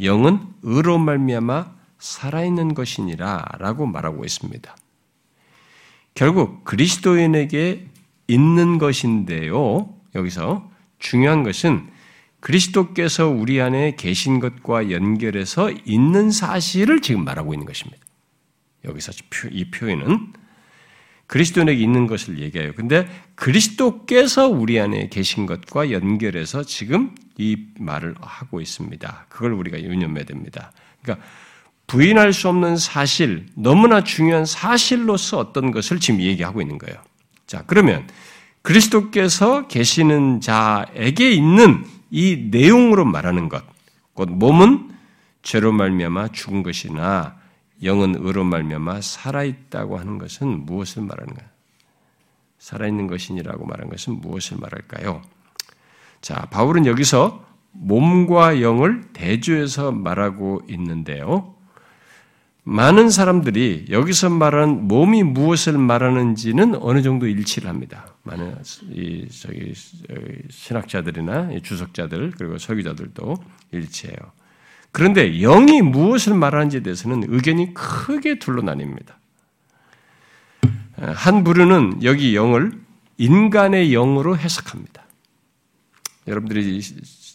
[0.00, 4.76] 영은 의로 말미암아 살아있는 것이니라라고 말하고 있습니다.
[6.14, 7.88] 결국 그리스도인에게
[8.26, 9.94] 있는 것인데요.
[10.14, 11.88] 여기서 중요한 것은
[12.40, 18.04] 그리스도께서 우리 안에 계신 것과 연결해서 있는 사실을 지금 말하고 있는 것입니다.
[18.84, 19.12] 여기서
[19.50, 20.32] 이 표현은
[21.26, 22.74] 그리스도인에게 있는 것을 얘기해요.
[22.74, 29.26] 근데 그리스도께서 우리 안에 계신 것과 연결해서 지금 이 말을 하고 있습니다.
[29.30, 30.72] 그걸 우리가 유념해야 됩니다.
[31.02, 31.26] 그러니까
[31.86, 36.96] 부인할 수 없는 사실, 너무나 중요한 사실로서 어떤 것을 지금 얘기하고 있는 거예요.
[37.46, 38.06] 자, 그러면
[38.62, 43.62] 그리스도께서 계시는 자에게 있는 이 내용으로 말하는 것,
[44.14, 44.90] 곧 몸은
[45.42, 47.36] 죄로 말미암아 죽은 것이나
[47.82, 51.42] 영은 의로 말미암아 살아 있다고 하는 것은 무엇을 말하는가?
[52.58, 55.20] 살아 있는 것이니라고 말한 것은 무엇을 말할까요?
[56.22, 61.53] 자, 바울은 여기서 몸과 영을 대조해서 말하고 있는데요.
[62.66, 68.06] 많은 사람들이 여기서 말하는 몸이 무엇을 말하는지는 어느 정도 일치를 합니다.
[68.22, 68.56] 많은
[68.90, 69.74] 이 저기
[70.48, 73.36] 신학자들이나 주석자들 그리고 설교자들도
[73.72, 74.16] 일치해요.
[74.92, 79.12] 그런데 영이 무엇을 말하는지에 대해서는 의견이 크게 둘로 나뉩니다.
[80.96, 82.72] 한 부류는 여기 영을
[83.18, 85.04] 인간의 영으로 해석합니다.
[86.26, 86.80] 여러분들이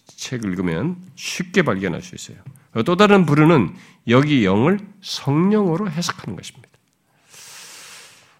[0.08, 2.38] 책을 읽으면 쉽게 발견할 수 있어요.
[2.86, 3.76] 또 다른 부류는
[4.10, 6.70] 여기 영을 성령으로 해석하는 것입니다.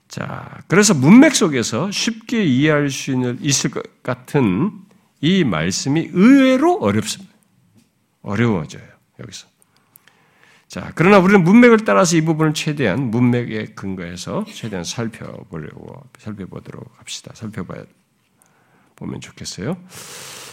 [0.08, 4.72] 자, 그래서 문맥 속에서 쉽게 이해할 수 있을 것 같은
[5.22, 7.32] 이 말씀이 의외로 어렵습니다.
[8.24, 8.84] 어려워져요,
[9.20, 9.48] 여기서.
[10.68, 17.32] 자, 그러나 우리는 문맥을 따라서 이 부분을 최대한 문맥에 근거해서 최대한 살펴보려고, 살펴보도록 합시다.
[17.36, 17.84] 살펴봐야,
[18.96, 19.78] 보면 좋겠어요.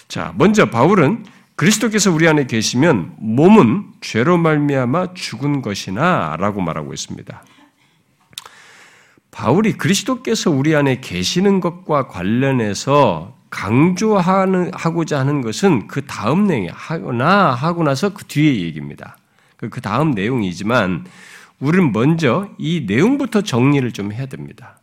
[0.08, 1.24] 자, 먼저 바울은
[1.56, 7.42] 그리스도께서 우리 안에 계시면 몸은 죄로 말미암아 죽은 것이나라고 말하고 있습니다.
[9.30, 17.52] 바울이 그리스도께서 우리 안에 계시는 것과 관련해서 강조하는 하고자 하는 것은 그 다음 내용 하거나
[17.52, 19.16] 하고 나서 그 뒤에 얘기입니다.
[19.56, 21.06] 그, 그 다음 내용이지만
[21.58, 24.78] 우리는 먼저 이 내용부터 정리를 좀 해야 됩니다.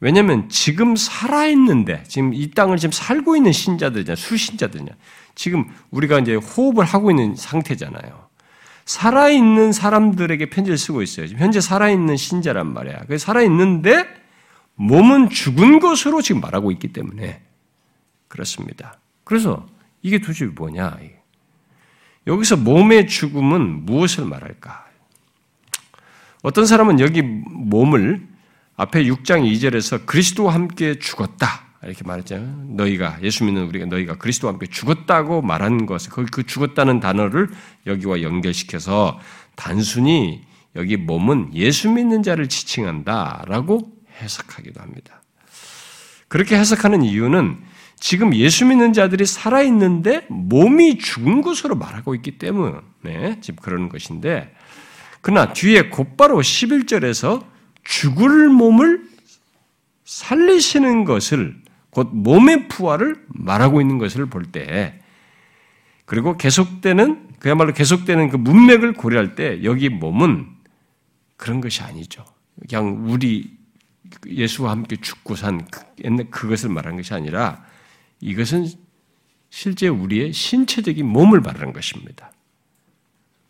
[0.00, 4.92] 왜냐하면 지금 살아 있는데 지금 이 땅을 지금 살고 있는 신자들이냐 수신자들이냐
[5.40, 8.28] 지금 우리가 이제 호흡을 하고 있는 상태잖아요.
[8.84, 11.28] 살아있는 사람들에게 편지를 쓰고 있어요.
[11.38, 13.04] 현재 살아있는 신자란 말이야.
[13.08, 14.04] 그 살아있는데
[14.74, 17.40] 몸은 죽은 것으로 지금 말하고 있기 때문에
[18.28, 18.98] 그렇습니다.
[19.24, 19.66] 그래서
[20.02, 20.98] 이게 도대체 뭐냐?
[22.26, 24.84] 여기서 몸의 죽음은 무엇을 말할까?
[26.42, 28.28] 어떤 사람은 여기 몸을
[28.76, 31.69] 앞에 6장 2절에서 그리스도와 함께 죽었다.
[31.82, 32.64] 이렇게 말했잖아요.
[32.68, 37.48] 너희가 예수 믿는 우리가 너희가 그리스도와 함께 죽었다고 말한 것을 그 죽었다는 단어를
[37.86, 39.18] 여기와 연결시켜서
[39.56, 40.42] 단순히
[40.76, 45.22] 여기 몸은 예수 믿는 자를 지칭한다라고 해석하기도 합니다.
[46.28, 47.58] 그렇게 해석하는 이유는
[47.98, 54.54] 지금 예수 믿는 자들이 살아 있는데 몸이 죽은 것으로 말하고 있기 때문에 지금 그러는 것인데
[55.22, 57.44] 그러나 뒤에 곧바로 11절에서
[57.84, 59.08] 죽을 몸을
[60.04, 61.59] 살리시는 것을
[61.90, 65.00] 곧 몸의 부활을 말하고 있는 것을 볼 때,
[66.04, 70.46] 그리고 계속되는, 그야말로 계속되는 그 문맥을 고려할 때, 여기 몸은
[71.36, 72.24] 그런 것이 아니죠.
[72.68, 73.56] 그냥 우리
[74.26, 77.64] 예수와 함께 죽고 산 그, 그것을 말하는 것이 아니라,
[78.20, 78.66] 이것은
[79.50, 82.32] 실제 우리의 신체적인 몸을 말하는 것입니다.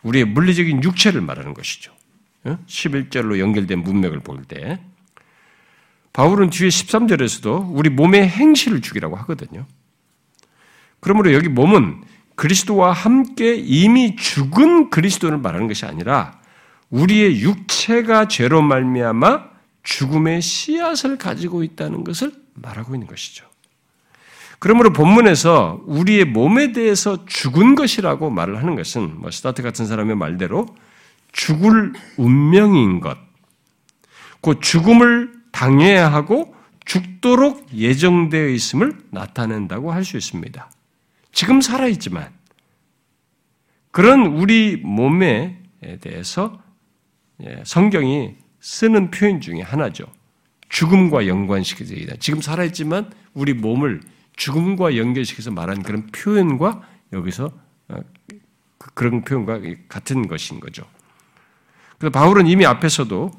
[0.03, 1.93] 우리의 물리적인 육체를 말하는 것이죠.
[2.45, 4.81] 11절로 연결된 문맥을 볼 때.
[6.13, 9.67] 바울은 뒤에 13절에서도 우리 몸의 행실을 죽이라고 하거든요.
[11.01, 12.03] 그러므로 여기 몸은
[12.35, 16.41] 그리스도와 함께 이미 죽은 그리스도를 말하는 것이 아니라
[16.91, 19.51] 우리의 육체가 죄로 말미암아
[19.83, 23.47] 죽음의 씨앗을 가지고 있다는 것을 말하고 있는 것이죠.
[24.59, 30.67] 그러므로 본문에서 우리의 몸에 대해서 죽은 것이라고 말을 하는 것은 뭐 스타트 같은 사람의 말대로
[31.33, 33.17] 죽을 운명인 것,
[34.43, 40.71] 그 죽음을 당해야 하고 죽도록 예정되어 있음을 나타낸다고 할 수 있습니다.
[41.33, 42.31] 지금 살아있지만
[43.91, 45.61] 그런 우리 몸에
[46.01, 46.61] 대해서
[47.43, 50.05] 예, 성경이 쓰는 표현 중에 하나죠.
[50.69, 52.17] 죽음과 연관시켜서 얘기다.
[52.21, 54.01] 지금 살아있지만 우리 몸을
[54.37, 56.83] 죽음과 연결시켜서 말한 그런 표현과
[57.13, 57.51] 여기서
[57.89, 58.01] 어,
[58.79, 60.85] 그, 그런 표현과 같은 것인 거죠.
[61.99, 63.31] 그래서 바울은 이미 앞에서도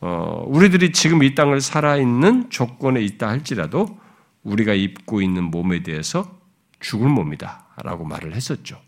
[0.00, 3.98] 어, 우리들이 지금 이 땅을 살아있는 조건에 있다 할지라도
[4.42, 6.38] 우리가 입고 있는 몸에 대해서
[6.80, 7.66] 죽을 몸이다.
[7.82, 8.80] 라고 말을 했었죠.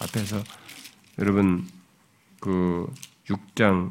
[0.00, 0.42] 앞에서
[1.18, 1.68] 여러분
[2.40, 2.92] 그
[3.26, 3.90] 6장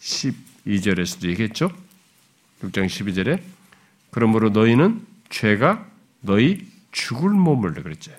[0.00, 1.70] 12절에서도 얘기했죠.
[2.62, 3.42] 6장 12절에
[4.10, 5.86] 그러므로 너희는 죄가
[6.20, 8.12] 너희 죽을 몸을 그랬죠.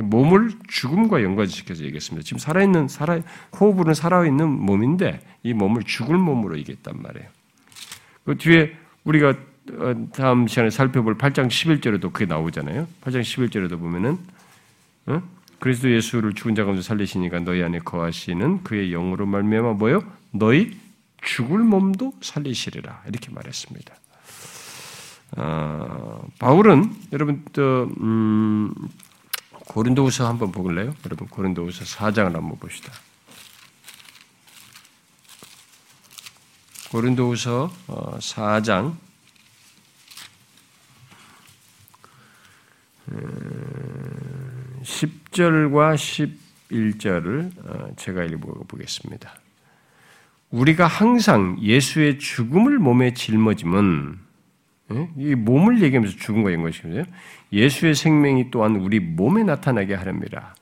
[0.00, 2.24] 몸을 죽음과 연관시켜서 얘기했습니다.
[2.24, 3.20] 지금 살아있는, 살아,
[3.58, 7.28] 호흡으로 살아있는 몸인데 이 몸을 죽을 몸으로 얘기했단 말이에요.
[8.24, 9.34] 그 뒤에 우리가
[9.70, 12.86] 어, 다음 시간에 살펴볼 8장 11절에도 그게 나오잖아요.
[13.02, 14.18] 8장 11절에도 보면은,
[15.06, 15.22] 어?
[15.58, 20.02] 그리스도 예수를 죽은 자 가운데 살리시니까 너희 안에 거하시는 그의 영으로 말미암아 뭐요?
[20.30, 20.78] 너희
[21.20, 23.94] 죽을 몸도 살리시리라 이렇게 말했습니다.
[25.36, 28.72] 어, 바울은 여러분 또 음,
[29.68, 30.94] 고린도후서 한번 보실래요?
[31.04, 32.92] 여러분 고린도후서 4장을 한번 봅시다.
[36.90, 38.96] 고린도후서 4장
[43.10, 43.18] 어,
[44.82, 45.96] 10절과
[46.70, 49.34] 11절을 어, 제가 읽어보겠습니다.
[50.50, 54.27] 우리가 항상 예수의 죽음을 몸에 짊어짐은 예?
[55.16, 57.10] 이 몸을 얘기하면서 죽음과 연관시키면서
[57.52, 60.54] 예수의 생명이 또한 우리 몸에 나타나게 하렵니다.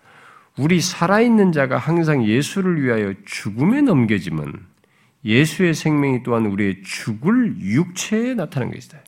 [0.58, 4.52] 우리 살아있는 자가 항상 예수를 위하여 죽음에 넘겨짐은
[5.24, 8.98] 예수의 생명이 또한 우리의 죽을 육체에 나타난 것이다.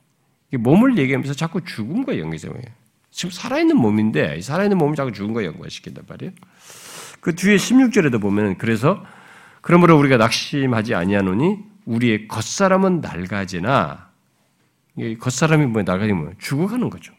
[0.53, 2.53] 몸을 얘기하면서 자꾸 죽음과 연계해요.
[3.11, 6.33] 지금 살아있는 몸인데 살아있는 몸을 자꾸 죽음과 연관시킨단 말이에요.
[7.21, 9.05] 그 뒤에 16절에도 보면 그래서
[9.61, 14.08] 그러므로 우리가 낙심하지 아니하노니 우리의 겉사람은 낡아지나
[15.19, 17.13] 겉사람이 뭐 낡아지면 죽어가는 거죠.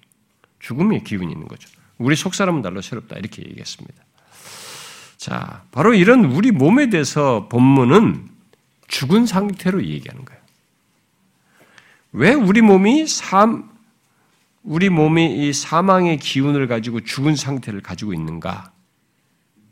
[0.60, 1.70] 죽음의 기운이 있는 거죠.
[1.98, 4.04] 우리 속사람은 날로 새롭다 이렇게 얘기했습니다.
[5.18, 8.30] 자, 바로 이런 우리 몸에 대해서 본문은
[8.88, 10.42] 죽은 상태로 얘기하는 거예요.
[12.12, 13.70] 왜 우리 몸이 삶,
[14.64, 18.72] 우리 몸이 이 사망의 기운을 가지고 죽은 상태를 가지고 있는가?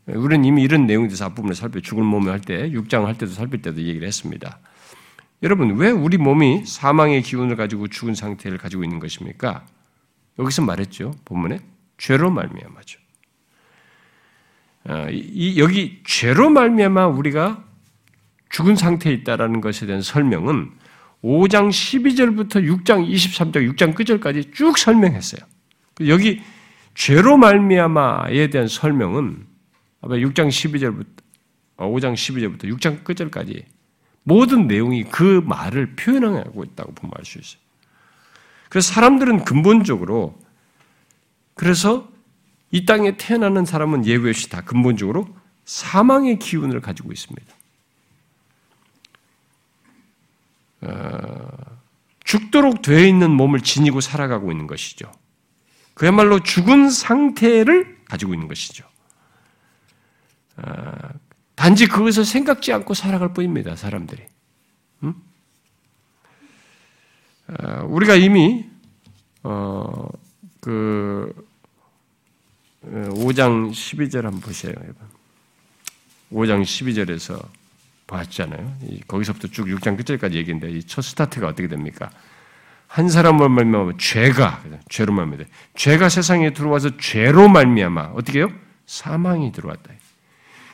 [0.06, 3.60] 우리는 이미 이런 내용에 대해서 앞부분을 살펴 죽은 몸을 할 때, 육장을 할 때도 살필
[3.60, 4.58] 때도 얘기를 했습니다.
[5.42, 9.64] 여러분, 왜 우리 몸이 사망의 기운을 가지고 죽은 상태를 가지고 있는 것입니까?
[10.38, 11.14] 여기서 말했죠.
[11.24, 11.60] 본문에
[11.96, 12.98] 죄로 말미암아죠.
[14.84, 17.64] 아, 이, 여기 죄로 말미암아 우리가
[18.48, 20.70] 죽은 상태에 있다라는 것에 대한 설명은
[21.22, 25.40] 5장 12절부터 6장 23절, 6장 끝절까지 쭉 설명했어요.
[26.06, 26.40] 여기
[26.94, 29.46] 죄로 말미암아에 대한 설명은
[30.00, 31.06] 아마 6장 12절부터
[31.76, 33.64] 5장 12절부터 6장 끝절까지
[34.28, 37.60] 모든 내용이 그 말을 표현하고 있다고 보면 알 수 있어요.
[38.68, 40.38] 그래서 사람들은 근본적으로
[41.54, 42.06] 그래서
[42.70, 45.26] 이 땅에 태어나는 사람은 예외 없이 다 근본적으로
[45.64, 47.54] 사망의 기운을 가지고 있습니다.
[50.82, 51.48] 어,
[52.24, 55.10] 죽도록 되어 있는 몸을 지니고 살아가고 있는 것이죠.
[55.94, 58.87] 그야말로 죽은 상태를 가지고 있는 것이죠.
[61.68, 64.22] 어, 단지 그것을 생각지 않고 살아갈 뿐입니다, 사람들이.
[65.02, 65.14] 음?
[67.48, 68.64] 어, 우리가 이미,
[69.42, 70.08] 어,
[70.60, 71.34] 그,
[72.82, 74.72] 5장 12절 한번 보세요.
[76.32, 77.46] 5장 12절에서
[78.06, 78.78] 봤잖아요.
[79.06, 82.10] 거기서부터 쭉 6장 끝절까지 얘기인데 이 첫 스타트가 어떻게 됩니까?
[82.86, 85.44] 한 사람을 말미암아 죄가 죄로 말미암아
[85.76, 88.50] 죄가 세상에 들어와서 죄로 말미암아 어떻게 해요?
[88.86, 89.92] 사망이 들어왔다.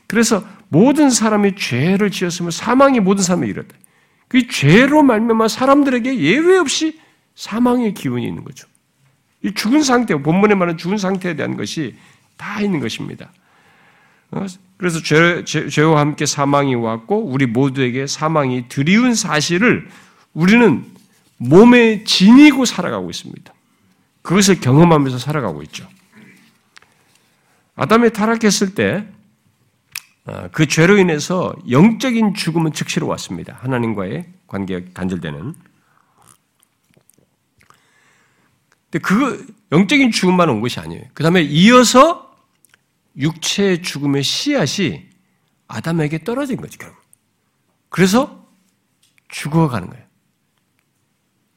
[0.06, 0.44] 그래서
[0.74, 3.76] 모든 사람이 죄를 지었으면 사망이 모든 사람에게 이뤘다.
[4.26, 6.98] 그 죄로 말미암아 사람들에게 예외 없이
[7.36, 8.66] 사망의 기운이 있는 거죠.
[9.44, 11.94] 이 죽은 상태, 본문에 말하는 죽은 상태에 대한 것이
[12.36, 13.30] 다 있는 것입니다.
[14.32, 14.46] 어?
[14.76, 19.88] 그래서 죄, 죄, 와 함께 사망이 왔고 우리 모두에게 사망이 드리운 사실을
[20.32, 20.84] 우리는
[21.36, 23.54] 몸에 지니고 살아가고 있습니다.
[24.22, 25.86] 그것을 경험하면서 살아가고 있죠.
[27.76, 29.06] 아담이 타락했을 때
[30.24, 33.58] 그 어, 죄로 인해서 영적인 죽음은 즉시로 왔습니다.
[33.60, 35.54] 하나님과의 관계가 단절되는.
[38.90, 41.02] 근데 그 영적인 죽음만 온 것이 아니에요.
[41.12, 42.34] 그 다음에 이어서
[43.18, 45.06] 육체의 죽음의 씨앗이
[45.68, 46.98] 아담에게 떨어진 거지, 결국.
[47.90, 48.48] 그래서
[49.28, 50.04] 죽어가는 거예요.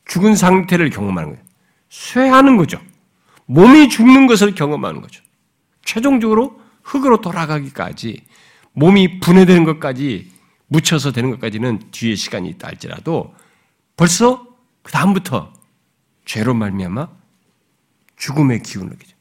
[0.05, 1.45] 죽은 상태를 경험하는 거예요.
[1.89, 2.81] 쇠하는 거죠.
[3.45, 5.23] 몸이 죽는 것을 경험하는 거죠.
[5.83, 8.26] 최종적으로 흙으로 돌아가기까지
[8.77, 10.31] 몸이 분해되는 것까지
[10.67, 13.33] 묻혀서 되는 것까지는 뒤에 시간이 있다 할지라도
[13.95, 14.45] 벌써
[14.83, 15.51] 그 다음부터
[16.25, 17.07] 죄로 말미암아
[18.17, 19.15] 죽음의 기운을 느끼죠.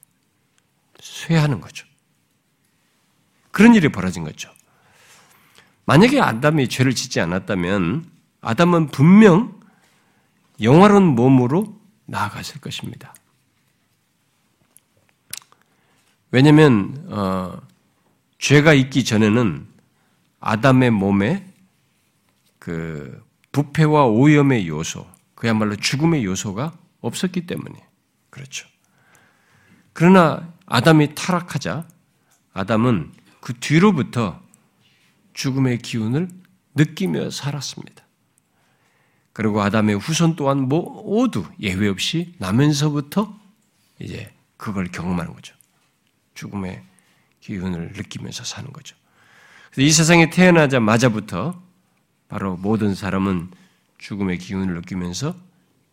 [1.00, 1.86] 쇠하는 거죠.
[3.50, 4.50] 그런 일이 벌어진 거죠.
[5.86, 8.04] 만약에 아담이 죄를 짓지 않았다면
[8.42, 9.58] 아담은 분명
[10.60, 13.14] 영화로운 몸으로 나아갔을 것입니다.
[16.30, 17.58] 왜냐하면 어,
[18.38, 19.66] 죄가 있기 전에는
[20.40, 21.46] 아담의 몸에
[22.58, 27.74] 그 부패와 오염의 요소, 그야말로 죽음의 요소가 없었기 때문에
[28.30, 28.68] 그렇죠.
[29.92, 31.86] 그러나 아담이 타락하자
[32.52, 34.42] 아담은 그 뒤로부터
[35.34, 36.28] 죽음의 기운을
[36.74, 38.04] 느끼며 살았습니다.
[39.32, 43.38] 그리고 아담의 후손 또한 모두 예외 없이 나면서부터
[44.00, 45.54] 이제 그걸 경험하는 거죠.
[46.34, 46.82] 죽음의
[47.46, 48.96] 기운을 느끼면서 사는 거죠.
[49.78, 51.62] 이 세상에 태어나자마자부터
[52.28, 53.52] 바로 모든 사람은
[53.98, 55.36] 죽음의 기운을 느끼면서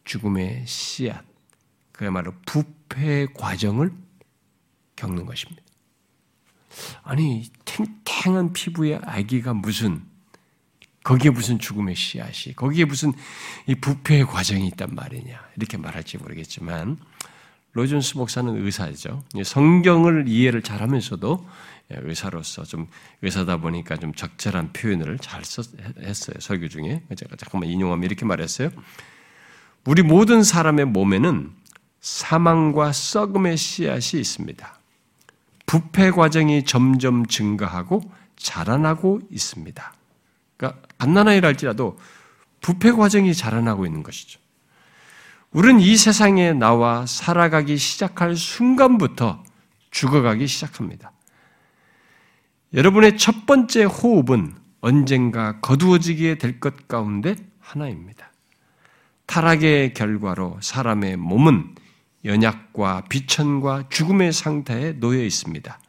[0.05, 1.23] 죽음의 씨앗,
[1.91, 3.91] 그야말로 부패의 과정을
[4.95, 5.61] 겪는 것입니다.
[7.03, 10.03] 아니 탱탱한 피부의 아기가 무슨
[11.03, 13.13] 거기에 무슨 죽음의 씨앗이 거기에 무슨
[13.67, 16.97] 이 부패의 과정이 있단 말이냐 이렇게 말할지 모르겠지만
[17.73, 19.23] 로존스 목사는 의사죠.
[19.43, 21.45] 성경을 이해를 잘하면서도
[21.89, 22.87] 의사로서 좀
[23.21, 25.67] 의사다 보니까 좀 적절한 표현을 잘 썼,
[25.99, 28.69] 했어요 설교 중에 제가 잠깐만 인용하면 이렇게 말했어요.
[29.85, 31.51] 우리 모든 사람의 몸에는
[31.99, 34.79] 사망과 썩음의 씨앗이 있습니다.
[35.65, 38.01] 부패 과정이 점점 증가하고
[38.35, 39.93] 자라나고 있습니다.
[40.57, 40.81] 그러니까
[41.47, 41.97] 할지라도
[42.61, 44.39] 부패 과정이 자라나고 있는 것이죠.
[45.53, 49.43] 우리는 이 세상에 나와 살아가기 시작할 순간부터
[49.91, 51.11] 죽어가기 시작합니다.
[52.73, 58.31] 여러분의 첫 번째 호흡은 언젠가 거두어지게 될 것 가운데 하나입니다.
[59.27, 61.75] 타락의 결과로 사람의 몸은
[62.25, 65.79] 연약과 비천과 죽음의 상태에 놓여 있습니다.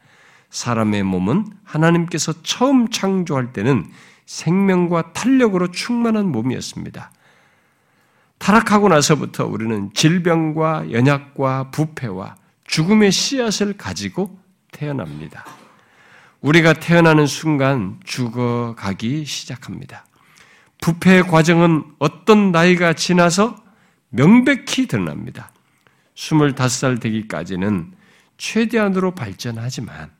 [0.51, 3.89] 사람의 몸은 하나님께서 처음 창조할 때는
[4.27, 7.11] 생명과 탄력으로 충만한 몸이었습니다.
[8.37, 12.35] 타락하고 나서부터 우리는 질병과 연약과 부패와
[12.67, 14.39] 죽음의 씨앗을 가지고
[14.71, 15.45] 태어납니다.
[16.41, 20.05] 우리가 태어나는 순간 죽어가기 시작합니다.
[20.81, 23.55] 부패의 과정은 어떤 나이가 지나서
[24.09, 25.51] 명백히 드러납니다.
[26.15, 27.93] 25살 되기까지는
[28.37, 30.11] 최대한으로 발전하지만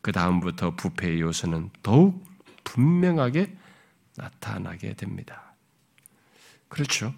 [0.00, 2.24] 그 다음부터 부패의 요소는 더욱
[2.64, 3.54] 분명하게
[4.16, 5.54] 나타나게 됩니다.
[6.68, 7.12] 그렇죠.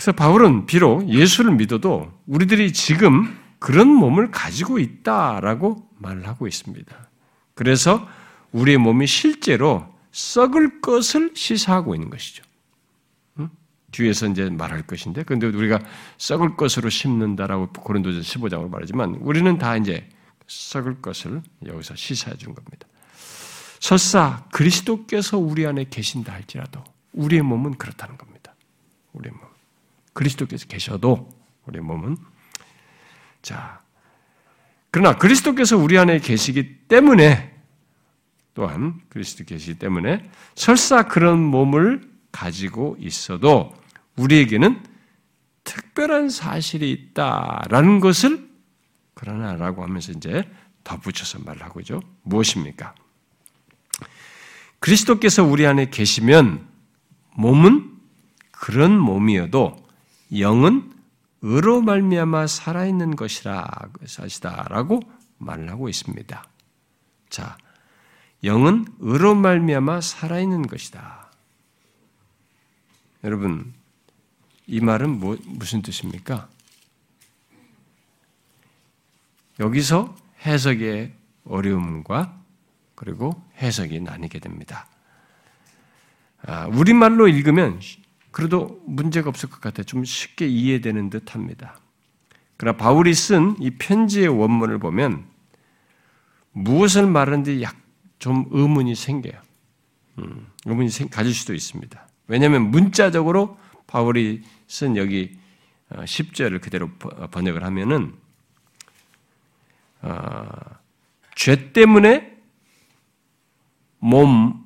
[0.00, 7.10] 그래서 바울은 비록 예수를 믿어도 우리들이 지금 그런 몸을 가지고 있다라고 말을 하고 있습니다.
[7.52, 8.08] 그래서
[8.52, 12.42] 우리의 몸이 실제로 썩을 것을 시사하고 있는 것이죠.
[13.40, 13.50] 응?
[13.92, 15.78] 뒤에서 이제 말할 것인데, 근데 우리가
[16.16, 20.08] 썩을 것으로 심는다라고 고린도전 15장으로 말하지만 우리는 다 이제
[20.46, 22.88] 썩을 것을 여기서 시사해 준 겁니다.
[23.80, 26.82] 설사 그리스도께서 우리 안에 계신다 할지라도
[27.12, 28.54] 우리의 몸은 그렇다는 겁니다.
[29.12, 29.49] 우리의 몸.
[30.12, 31.28] 그리스도께서 계셔도
[31.66, 32.16] 우리 몸은
[33.42, 33.80] 자
[34.90, 37.54] 그러나 그리스도께서 우리 안에 계시기 때문에
[38.54, 43.74] 또한 그리스도 계시기 때문에 설사 그런 몸을 가지고 있어도
[44.16, 44.82] 우리에게는
[45.64, 48.50] 특별한 사실이 있다라는 것을
[49.14, 50.48] 그러나라고 하면서 이제
[50.82, 52.00] 덧붙여서 말을 하고 있죠.
[52.22, 52.94] 무엇입니까?
[54.80, 56.66] 그리스도께서 우리 안에 계시면
[57.36, 57.96] 몸은
[58.50, 59.76] 그런 몸이어도
[60.36, 60.92] 영은
[61.42, 63.66] 의로 말미암아 살아있는 것이라
[64.06, 65.00] 사시다라고
[65.38, 66.44] 말을 하고 있습니다.
[67.30, 67.56] 자,
[68.44, 71.30] 영은 의로 말미암아 살아있는 것이다.
[73.24, 73.72] 여러분,
[74.66, 76.48] 이 말은 뭐, 무슨 뜻입니까?
[79.58, 80.16] 여기서
[80.46, 81.12] 해석의
[81.44, 82.38] 어려움과
[82.94, 84.86] 그리고 해석이 나뉘게 됩니다.
[86.42, 87.80] 아, 우리말로 읽으면
[88.30, 89.84] 그래도 문제가 없을 것 같아요.
[89.84, 91.78] 좀 쉽게 이해되는 듯 합니다.
[92.56, 95.26] 그러나 바울이 쓴 이 편지의 원문을 보면
[96.52, 97.80] 무엇을 말하는지 약
[98.20, 99.40] 좀 의문이 생겨요.
[100.18, 102.06] 음, 의문이 가질 수도 있습니다.
[102.28, 103.58] 왜냐하면 문자적으로
[103.88, 105.36] 바울이 쓴 여기
[105.90, 106.90] 10절을 어, 그대로
[107.30, 108.14] 번역을 하면은
[110.02, 110.46] 어,
[111.34, 112.38] 죄 때문에
[113.98, 114.64] 몸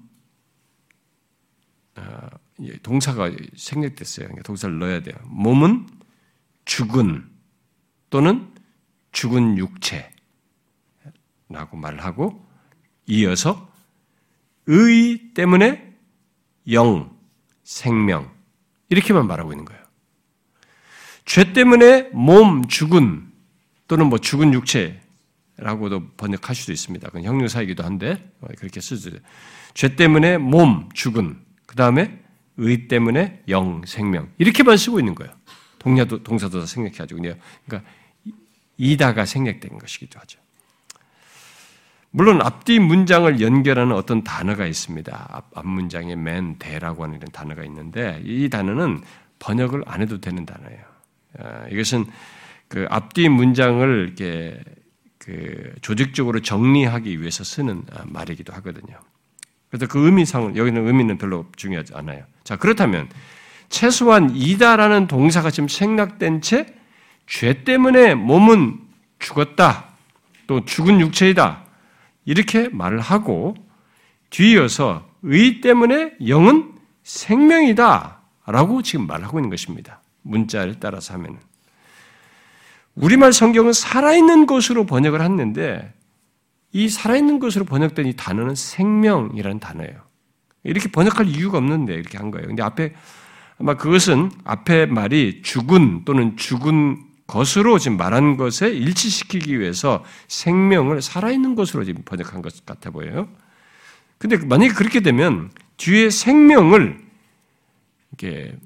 [1.97, 2.29] 어,
[2.83, 4.27] 동사가 생략됐어요.
[4.27, 5.15] 그러니까 동사를 넣어야 돼요.
[5.25, 5.87] 몸은
[6.65, 7.29] 죽은
[8.11, 8.53] 또는
[9.13, 10.17] 죽은 육체라고
[11.77, 12.47] 말을 하고
[13.07, 13.73] 이어서
[14.67, 15.95] 의 때문에
[16.73, 17.15] 영,
[17.63, 18.33] 생명
[18.89, 19.83] 이렇게만 말하고 있는 거예요.
[21.25, 23.33] 죄 때문에 몸 죽은
[23.89, 27.09] 또는 뭐 죽은 육체라고도 번역할 수도 있습니다.
[27.09, 29.11] 그건 형용사이기도 한데 그렇게 쓰죠.
[29.75, 32.24] 죄 때문에 몸 죽은 그 다음에
[32.57, 34.29] 의 때문에 영, 생명.
[34.39, 35.33] 이렇게만 쓰고 있는 거예요.
[35.79, 37.21] 동사도, 동사도 생략해가지고.
[37.21, 37.91] 그러니까
[38.77, 40.39] 이다가 생략된 것이기도 하죠.
[42.11, 45.29] 물론 앞뒤 문장을 연결하는 어떤 단어가 있습니다.
[45.31, 49.03] 앞, 앞 문장에 맨, 대라고 하는 이런 단어가 있는데 이 단어는
[49.41, 50.81] 번역을 안 해도 되는 단어예요.
[51.41, 52.07] 아, 이것은
[52.69, 54.63] 그 앞뒤 문장을 이렇게
[55.19, 58.97] 그 조직적으로 정리하기 위해서 쓰는 아, 말이기도 하거든요.
[59.77, 62.23] 그래서 그 의미상은 여기는 의미는 별로 중요하지 않아요.
[62.45, 63.09] 자 그렇다면
[63.69, 66.85] 최소한 이다라는 동사가 지금 생략된 채
[67.27, 68.81] 죄 때문에 몸은
[69.19, 69.87] 죽었다
[70.47, 71.65] 또 죽은 육체이다
[72.25, 73.55] 이렇게 말을 하고
[74.31, 76.73] 뒤이어서 의 때문에 영은
[77.03, 80.01] 생명이다 라고 지금 말하고 있는 것입니다.
[80.23, 81.39] 문자를 따라서 하면
[82.95, 85.93] 우리말 성경은 살아있는 것으로 번역을 했는데
[86.75, 90.03] 이 살아있는 것으로 번역된 이 단어는 생명이라는 단어예요.
[90.65, 92.49] 이렇게 번역할 이유가 없는데 이렇게 한 거예요.
[92.49, 92.95] 근데 앞에
[93.61, 101.55] 아마 그것은 앞에 말이 죽은 또는 죽은 것으로 지금 말한 것에 일치시키기 위해서 생명을 살아있는
[101.55, 103.29] 것으로 지금 번역한 것 같아 보여요.
[104.19, 106.99] 근데 만약에 그렇게 되면 뒤에 생명을
[108.11, 108.59] 이렇게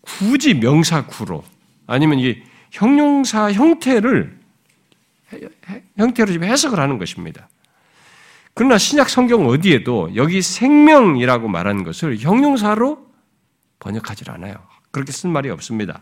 [0.00, 1.44] 굳이 명사구로
[1.86, 4.41] 아니면 이게 형용사 형태를
[5.96, 7.48] 형태로 지금 해석을 하는 것입니다.
[8.54, 13.06] 그러나 신약 성경 어디에도 여기 생명이라고 말하는 것을 형용사로
[13.78, 14.54] 번역하지 않아요.
[14.90, 16.00] 그렇게 쓴 말이 없습니다.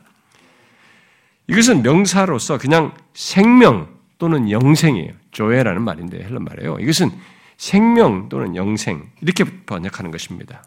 [1.46, 5.12] 이것은 명사로서 그냥 생명 또는 영생이에요.
[5.30, 6.78] 조회라는 말인데 헬란 말이에요.
[6.80, 7.10] 이것은
[7.56, 10.64] 생명 또는 영생 이렇게 번역하는 것입니다.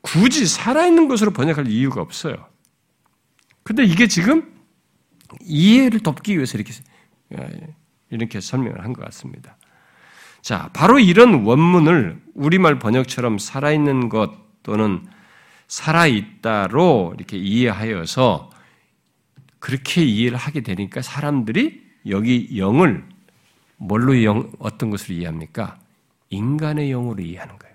[0.00, 2.46] 굳이 살아있는 것으로 번역할 이유가 없어요.
[3.62, 4.52] 근데 이게 지금
[5.40, 6.72] 이해를 돕기 위해서 이렇게
[8.10, 9.56] 이렇게 설명을 한 것 같습니다.
[10.42, 14.32] 자, 바로 이런 원문을 우리말 번역처럼 살아있는 것
[14.62, 15.06] 또는
[15.68, 18.50] 살아있다로 이렇게 이해하여서
[19.58, 23.04] 그렇게 이해를 하게 되니까 사람들이 여기 영을
[23.76, 25.78] 뭘로 영, 어떤 것으로 이해합니까?
[26.28, 27.74] 인간의 영으로 이해하는 거예요.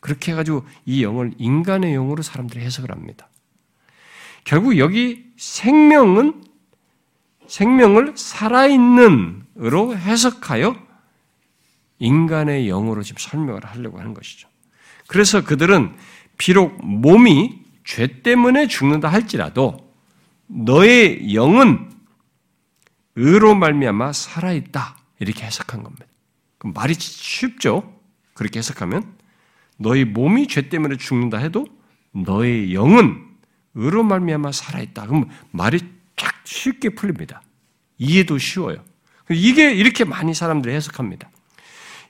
[0.00, 3.28] 그렇게 해가지고 이 영을 인간의 영으로 사람들이 해석을 합니다.
[4.42, 6.44] 결국 여기 생명은
[7.46, 10.76] 생명을 살아있는으로 해석하여
[11.98, 14.48] 인간의 영으로 지금 설명을 하려고 하는 것이죠.
[15.06, 15.94] 그래서 그들은
[16.36, 19.76] 비록 몸이 죄 때문에 죽는다 할지라도
[20.46, 21.90] 너의 영은
[23.16, 26.06] 의로 말미암아 살아있다 이렇게 해석한 겁니다.
[26.58, 27.92] 말이 쉽죠?
[28.32, 29.14] 그렇게 해석하면
[29.76, 31.66] 너희 몸이 죄 때문에 죽는다 해도
[32.12, 33.22] 너의 영은
[33.74, 35.06] 의로 말미암아 살아있다.
[35.06, 35.80] 그럼 말이
[36.16, 37.42] 쫙 쉽게 풀립니다.
[37.98, 38.84] 이해도 쉬워요.
[39.30, 41.30] 이게 이렇게 많이 사람들이 해석합니다.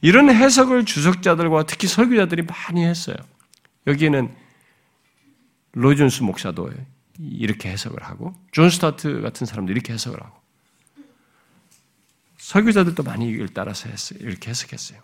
[0.00, 3.16] 이런 해석을 주석자들과 특히 설교자들이 많이 했어요.
[3.86, 4.34] 여기에는
[5.72, 6.70] 로이드 존스 목사도
[7.18, 10.44] 이렇게 해석을 하고 존 스토트 같은 사람도 이렇게 해석을 하고
[12.38, 14.18] 설교자들도 많이 이걸 따라서 했어요.
[14.20, 15.00] 이렇게 해석했어요.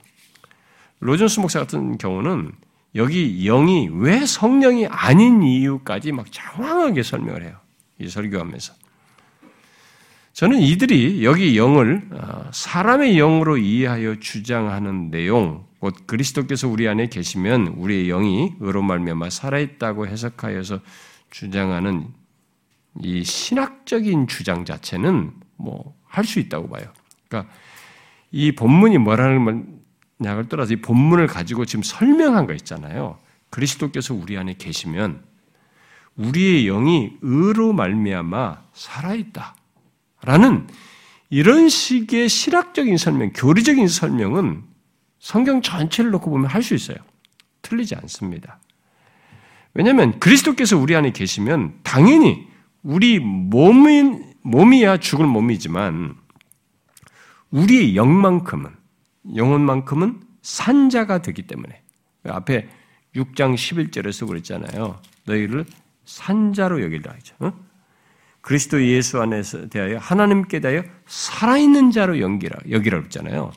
[1.01, 2.53] 로이드 존스 목사 같은 경우는
[2.97, 7.59] 여기 영이 왜 성령이 아닌 이유까지 막 장황하게 설명을 해요.
[7.99, 8.75] 이 설교하면서.
[10.33, 17.69] 저는 이들이 여기 영을 어, 사람의 영으로 이해하여 주장하는 내용, 곧 그리스도께서 우리 안에 계시면
[17.77, 20.81] 우리의 영이 의로 말미암아 살아있다고 해석하여서
[21.31, 22.09] 주장하는
[23.03, 26.93] 이 신학적인 주장 자체는 뭐 할 수 있다고 봐요.
[27.29, 27.53] 그러니까
[28.33, 29.81] 이 본문이 뭐라는
[30.25, 33.19] 약을 떠나서 이 본문을 가지고 지금 설명한 거 있잖아요.
[33.49, 35.23] 그리스도께서 우리 안에 계시면
[36.17, 39.55] 우리의 영이 의로 말미암아 살아있다.
[40.23, 40.67] 라는
[41.29, 44.65] 이런 식의 실학적인 설명, 교리적인 설명은
[45.19, 46.97] 성경 전체를 놓고 보면 할 수 있어요.
[47.63, 48.59] 틀리지 않습니다.
[49.75, 52.49] 왜냐하면 그리스도께서 우리 안에 계시면 당연히
[52.83, 56.17] 우리 몸인, 몸이야 죽을 몸이지만
[57.51, 58.71] 우리의 영만큼은
[59.37, 61.83] 영혼만큼은 산자가 되기 때문에
[62.25, 62.69] 앞에
[63.15, 65.01] 6장 11절에서 그랬잖아요.
[65.27, 65.67] 너희를
[66.05, 67.35] 산자로 여기라 하죠.
[67.41, 67.53] 어?
[68.41, 73.53] 그리스도 예수 안에서 대하여 하나님께 대하여 살아있는 자로 연기라 여기라 그랬잖아요.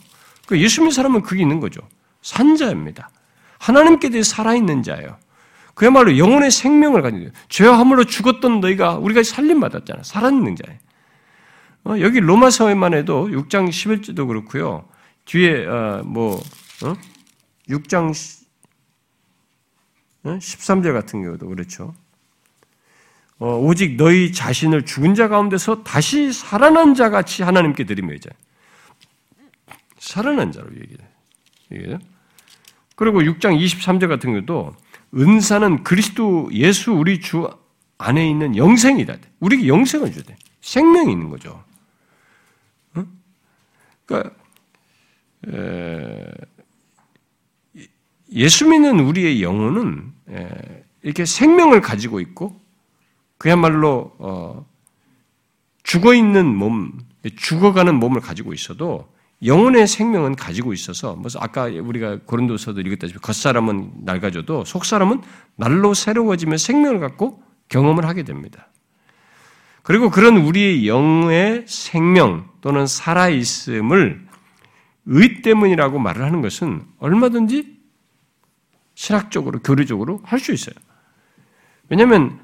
[0.46, 1.82] 그 예수 믿는 사람은 그게 있는 거죠.
[2.22, 3.10] 산자입니다.
[3.60, 5.18] 하나님께 대해 살아있는 자예요.
[5.74, 10.04] 그야말로 영혼의 생명을 가지고 죄함으로 죽었던 너희가 우리가 살림 받았잖아.
[10.04, 10.80] 살아있는 자예요.
[11.86, 14.88] 어, 여기 로마서에만 해도 6장 11절도 그렇고요.
[15.26, 16.36] 뒤에 어, 뭐
[16.84, 16.96] 어?
[17.70, 18.12] 6장
[20.24, 21.94] 13절 같은 경우도 그렇죠.
[23.40, 28.30] 어, 오직 너희 자신을 죽은 자 가운데서 다시 살아난 자 같이 하나님께 드리며 이제
[29.98, 30.68] 살아난 자로
[31.72, 32.00] 얘기해요.
[32.96, 34.76] 그리고 6장 23절 같은 경우도
[35.16, 37.50] 은사는 그리스도 예수 우리 주
[37.98, 39.18] 안에 있는 영생이다.
[39.40, 40.36] 우리에게 영생을 돼.
[40.62, 41.64] 생명이 있는 거죠.
[44.06, 44.36] 그러니까
[48.32, 50.12] 예수 믿는 우리의 영혼은
[51.02, 52.60] 이렇게 생명을 가지고 있고
[53.44, 54.66] 그야말로 어,
[55.84, 56.98] 죽어 있는 몸,
[57.36, 59.12] 죽어가는 몸을 가지고 있어도
[59.44, 65.24] 영혼의 생명은 가지고 있어서 무슨 아까 우리가 고린도서도 읽었다시피 겉사람은 낡아져도 속사람은
[65.58, 68.70] 날로 새로워지면 생명을 갖고 경험을 하게 됩니다.
[69.82, 74.26] 그리고 그런 우리의 영의 생명 또는 살아있음을
[75.08, 77.78] 의 때문이라고 말을 하는 것은 얼마든지
[78.96, 80.76] 신학적으로, 교리적으로 할 수 있어요.
[81.89, 82.43] 왜냐하면 어,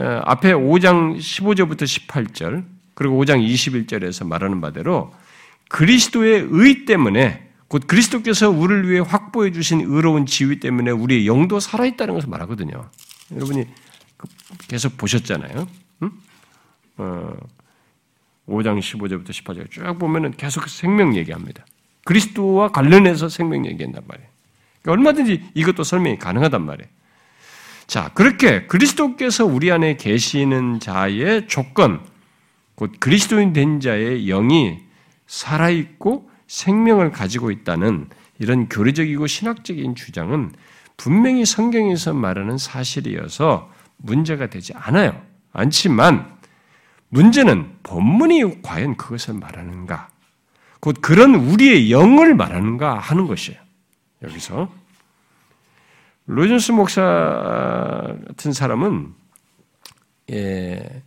[0.00, 5.12] 앞에 5장 15절부터 18절 그리고 5장 21절에서 말하는 바대로
[5.68, 11.86] 그리스도의 의 때문에 곧 그리스도께서 우리를 위해 확보해 주신 의로운 지위 때문에 우리의 영도 살아
[11.86, 12.90] 있다는 것을 말하거든요.
[13.32, 13.64] 여러분이
[14.16, 14.26] 그
[14.66, 15.68] 계속 보셨잖아요.
[16.02, 16.10] 응?
[16.98, 17.36] 어,
[18.48, 21.64] 5장 15절부터 18절 쭉 보면은 계속 생명 얘기합니다.
[22.04, 24.28] 그리스도와 관련해서 생명 얘기한단 말이에요.
[24.82, 26.88] 그러니까 얼마든지 이것도 설명이 가능하단 말이에요.
[27.90, 32.00] 자, 그렇게 그리스도께서 우리 안에 계시는 자의 조건,
[32.76, 34.78] 곧 그리스도인 된 자의 영이
[35.26, 40.52] 살아있고 생명을 가지고 있다는 이런 교리적이고 신학적인 주장은
[40.96, 45.20] 분명히 성경에서 말하는 사실이어서 문제가 되지 않아요.
[45.52, 46.38] 않지만
[47.08, 50.10] 문제는 본문이 과연 그것을 말하는가?
[50.78, 53.58] 곧 그런 우리의 영을 말하는가 하는 것이에요.
[54.22, 54.79] 여기서
[56.26, 59.14] 로이존스 목사 같은 사람은
[60.30, 61.02] 예,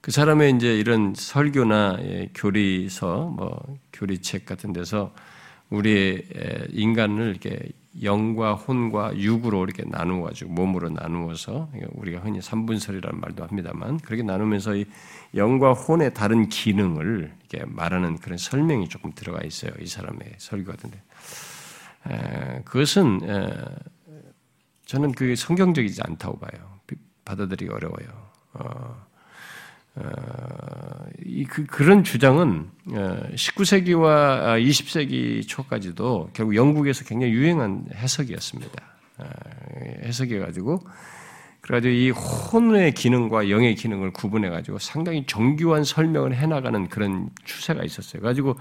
[0.00, 5.14] 그 사람의 이제 이런 설교나 예, 교리서, 뭐 교리책 같은 데서
[5.70, 6.24] 우리의
[6.70, 7.70] 인간을 이렇게
[8.02, 14.76] 영과 혼과 육으로 이렇게 나누어 가지고 몸으로 나누어서 우리가 흔히 삼분설이라는 말도 합니다만 그렇게 나누면서
[14.76, 14.84] 이
[15.34, 19.72] 영과 혼의 다른 기능을 이렇게 말하는 그런 설명이 조금 들어가 있어요.
[19.80, 21.02] 이 사람의 설교 같은데
[22.64, 23.20] 그것은
[24.90, 26.80] 저는 그 성경적이지 않다고 봐요.
[27.24, 28.08] 받아들이기 어려워요.
[28.54, 28.96] 어,
[29.94, 30.02] 어,
[31.24, 38.82] 이, 그, 그런 주장은 19세기와 20세기 아, 초까지도 결국 영국에서 굉장히 유행한 해석이었습니다.
[39.18, 39.24] 아,
[40.02, 40.80] 해석해가지고
[41.60, 48.22] 그래가지고 이 혼의 기능과 영의 기능을 구분해가지고 상당히 정교한 설명을 해나가는 그런 추세가 있었어요.
[48.22, 48.58] 가지고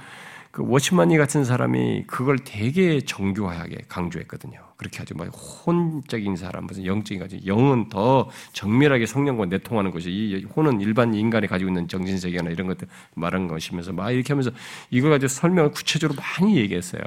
[0.52, 4.69] 그 워치만이 같은 사람이 그걸 되게 정교하게 강조했거든요.
[4.80, 5.14] 그렇게 하죠.
[5.14, 11.14] 막 혼적인 사람, 무슨 영적인 가지 영은 더 정밀하게 성령과 내통하는 것이 이 혼은 일반
[11.14, 14.52] 인간이 가지고 있는 정신 세계나 이런 것들 말한 것이면서 막 이렇게 하면서
[14.90, 17.02] 이걸 가지고 설명을 구체적으로 많이 얘기했어요.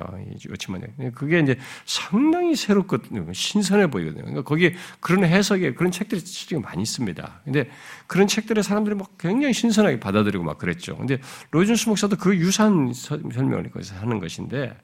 [0.51, 0.85] 요치만이.
[1.15, 1.57] 그게 이제
[1.87, 2.99] 상당히 새롭고
[3.33, 4.25] 신선해 보이거든요.
[4.25, 7.41] 그러니까 거기에 그런 해석에 그런 책들이 실제 많이 있습니다.
[7.43, 7.71] 근데
[8.07, 10.95] 그런 책들을 사람들이 막 굉장히 신선하게 받아들이고 막 그랬죠.
[10.99, 11.21] 근데
[11.53, 14.77] 로이준스 목사도 그 유사한 설명을 하는 것인데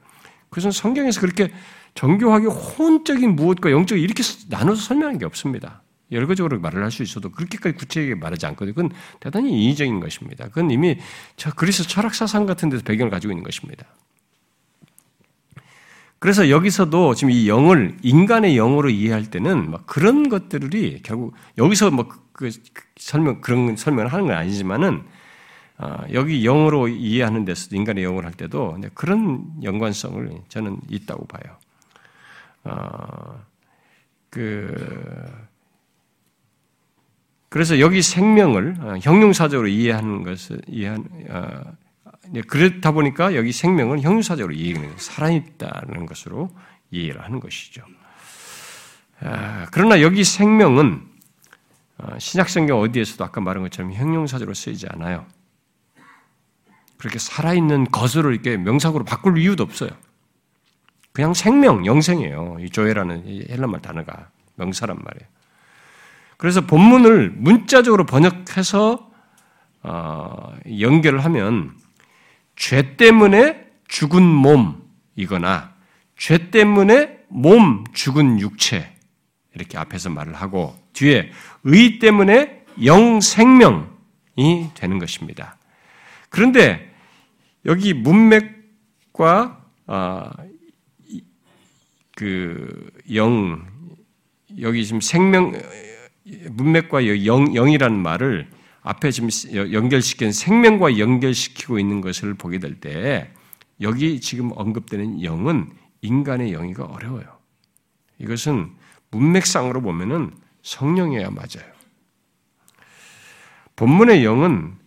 [0.48, 1.52] 그것은 성경에서 그렇게
[1.98, 5.82] 정교하게 혼적인 무엇과 영적인 이렇게 나눠서 설명하는 게 없습니다.
[6.12, 8.72] 열거적으로 말을 할 수 있어도 그렇게까지 구체적이게 말하지 않거든요.
[8.72, 10.46] 그건 대단히 인위적인 것입니다.
[10.46, 10.96] 그건 이미
[11.36, 13.84] 저 그리스 철학 사상 같은 데서 배경을 가지고 있는 것입니다.
[16.20, 22.20] 그래서 여기서도 지금 이 영을 인간의 영으로 이해할 때는 막 그런 것들이 결국 여기서 뭐그
[22.32, 22.50] 그
[22.96, 25.02] 설명 그런 설명을 하는 건 아니지만은
[25.78, 31.56] 어, 여기 영으로 이해하는 데서 인간의 영을 할 때도 그런 연관성을 저는 있다고 봐요.
[32.64, 33.44] 어,
[34.30, 35.48] 그
[37.48, 41.60] 그래서 여기 생명을 어, 형용사적으로 이해하는 것을 이해한 어,
[42.46, 46.50] 그렇다 보니까 여기 생명은 형용사적으로 이해하는 살아있다는 것으로
[46.90, 47.82] 이해를 하는 것이죠.
[49.20, 51.06] 아, 그러나 여기 생명은
[51.98, 55.26] 어, 신약성경 어디에서도 아까 말한 것처럼 형용사적으로 쓰이지 않아요.
[56.96, 59.90] 그렇게 살아있는 것으로 이렇게 명사구로 바꿀 이유도 없어요.
[61.18, 62.58] 그냥 생명, 영생이에요.
[62.60, 65.28] 이 조회라는 헬라말 단어가 명사란 말이에요.
[66.36, 69.10] 그래서 본문을 문자적으로 번역해서
[69.82, 71.76] 어, 연결을 하면
[72.54, 75.74] 죄 때문에 죽은 몸이거나
[76.16, 78.94] 죄 때문에 몸 죽은 육체
[79.56, 81.32] 이렇게 앞에서 말을 하고 뒤에
[81.64, 85.56] 의 때문에 영 생명이 되는 것입니다.
[86.28, 86.94] 그런데
[87.64, 89.58] 여기 문맥과
[89.88, 90.30] 어,
[92.18, 93.64] 그 영
[94.60, 95.52] 여기 지금 생명
[96.50, 98.50] 문맥과 영 영이라는 말을
[98.80, 99.28] 앞에 지금
[99.72, 103.30] 연결시킨 생명과 연결시키고 있는 것을 보게 될 때
[103.80, 107.38] 여기 지금 언급되는 영은 인간의 영이가 어려워요.
[108.18, 108.72] 이것은
[109.12, 111.72] 문맥상으로 보면은 성령이어야 맞아요.
[113.76, 114.77] 본문의 영은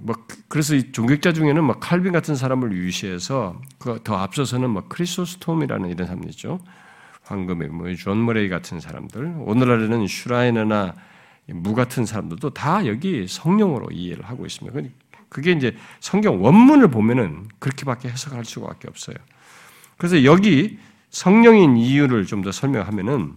[0.00, 0.14] 뭐
[0.48, 6.30] 그래서 종교자 중에는 막 칼빈 같은 사람을 유시해서 그 더 앞서서는 막 크리소스톰이라는 이런 사람들
[6.30, 6.60] 있죠.
[7.22, 10.94] 황금의 뭐존 머레이 같은 사람들 오늘날에는 슈라이너나
[11.48, 14.88] 무 같은 사람들도 다 여기 성령으로 이해를 하고 있습니다.
[15.28, 19.16] 그게 이제 성경 원문을 보면은 그렇게밖에 해석할 수가밖에 없어요.
[19.98, 20.78] 그래서 여기
[21.10, 23.34] 성령인 이유를 좀 더 설명하면은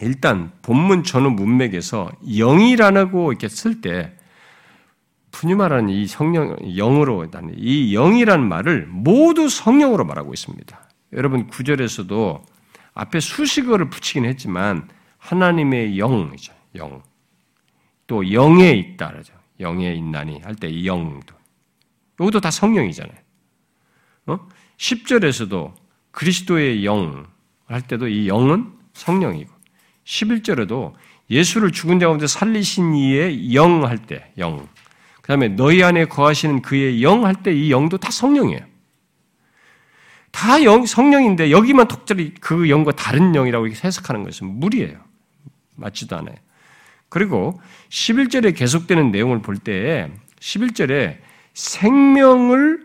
[0.00, 4.16] 일단 본문 전후 문맥에서 영이라고 이렇게 쓸 때
[5.30, 7.26] 푸뉴마라는 이 성령, 영으로,
[7.56, 10.88] 이 영이라는 말을 모두 성령으로 말하고 있습니다.
[11.12, 12.44] 여러분, 구절에서도
[12.94, 17.02] 앞에 수식어를 붙이긴 했지만, 하나님의 영이죠, 영.
[18.06, 19.34] 또 영에 있다, 그러죠.
[19.60, 21.34] 영에 있나니 할때이 영도.
[22.18, 23.16] 이것도 다 성령이잖아요.
[24.26, 24.48] 어?
[24.78, 25.74] 10절에서도
[26.10, 27.26] 그리스도의 영
[27.70, 29.52] 할 때도 이 영은 성령이고,
[30.04, 30.92] 11절에도
[31.30, 34.68] 예수를 죽은 자 가운데 살리신 이의 영 할 때, 영.
[35.30, 38.62] 그 다음에 너희 안에 거하시는 그의 영 할 때 이 영도 다 성령이에요.
[40.32, 44.98] 다 영, 성령인데 여기만 특별히 그 영과 다른 영이라고 해석하는 것은 무리예요.
[45.76, 46.34] 맞지도 않아요.
[47.08, 47.60] 그리고
[47.90, 50.10] 11절에 계속되는 내용을 볼때
[50.40, 51.18] 11절에
[51.54, 52.84] 생명을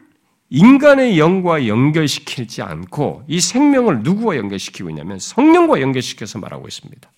[0.52, 7.10] 인간의 영과 연결시키지 않고 이 생명을 누구와 연결시키고 있냐면 성령과 연결시켜서 말하고 있습니다.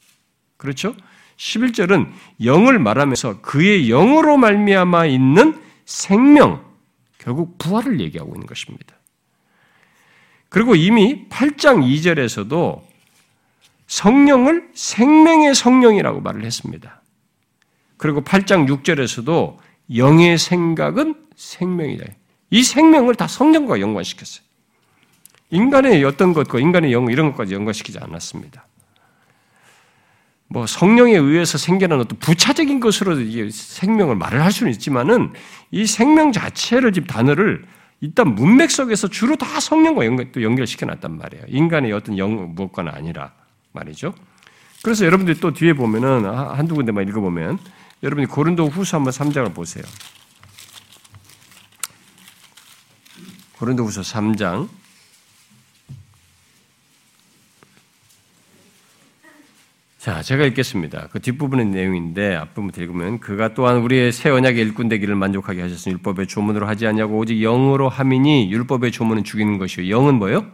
[0.56, 0.96] 그렇죠?
[1.38, 2.12] 11절은
[2.44, 6.66] 영을 말하면서 그의 영으로 말미암아 있는 생명,
[7.18, 8.96] 결국 부활을 얘기하고 있는 것입니다.
[10.50, 12.82] 그리고 이미 8장 2절에서도
[13.88, 17.02] 성령을 생명의 성령이라고 말을 했습니다.
[17.98, 19.58] 그리고 8장 6절에서도
[19.96, 22.06] 영의 생각은 생명이다.
[22.50, 24.46] 이 생명을 다 성령과 연관시켰어요.
[25.50, 28.66] 인간의 어떤 것과 인간의 영 이런 것까지 연관시키지 않았습니다.
[30.50, 33.18] 뭐 성령에 의해서 생겨난 어떤 부차적인 것으로
[33.52, 35.34] 생명을 말을 할 수는 있지만은
[35.72, 37.66] 이 생명 자체를 집 단어를
[38.00, 41.46] 일단 문맥 속에서 주로 다 성령과 연결, 또 연결시켜 놨단 말이에요.
[41.48, 43.34] 인간의 어떤 영 무엇과는 아니라
[43.74, 44.14] 말이죠.
[44.84, 47.58] 그래서 여러분들이 또 뒤에 보면은 한두 군데만 읽어보면
[48.04, 49.84] 여러분이 고린도 후서 한번 3장을 보세요.
[53.58, 54.70] 고린도 후서 3장
[60.08, 61.10] 자, 제가 읽겠습니다.
[61.12, 66.28] 그 뒷부분의 내용인데 앞부분부터 읽으면 그가 또한 우리의 새 언약의 일꾼 되기를 만족하게 하셨으니 율법의
[66.28, 70.50] 조문으로 하지 않냐고 오직 영으로 함이니 율법의 조문은 죽이는 것이요 영은 뭐요?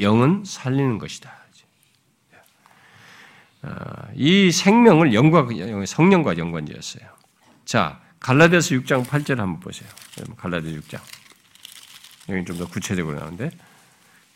[0.00, 1.30] 영은 살리는 것이다.
[3.60, 5.46] 아, 이 생명을 영과
[5.84, 7.06] 성령과 연관지었어요.
[7.66, 9.90] 자, 갈라디아서 6장 8절 한번 보세요.
[10.38, 11.00] 갈라디아 6장.
[12.30, 13.50] 여기 좀 더 구체적으로 나오는데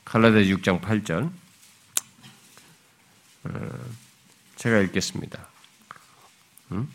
[0.05, 1.31] 갈라디아 6장 8절.
[4.61, 5.49] 제가 읽겠습니다.
[6.73, 6.87] 음?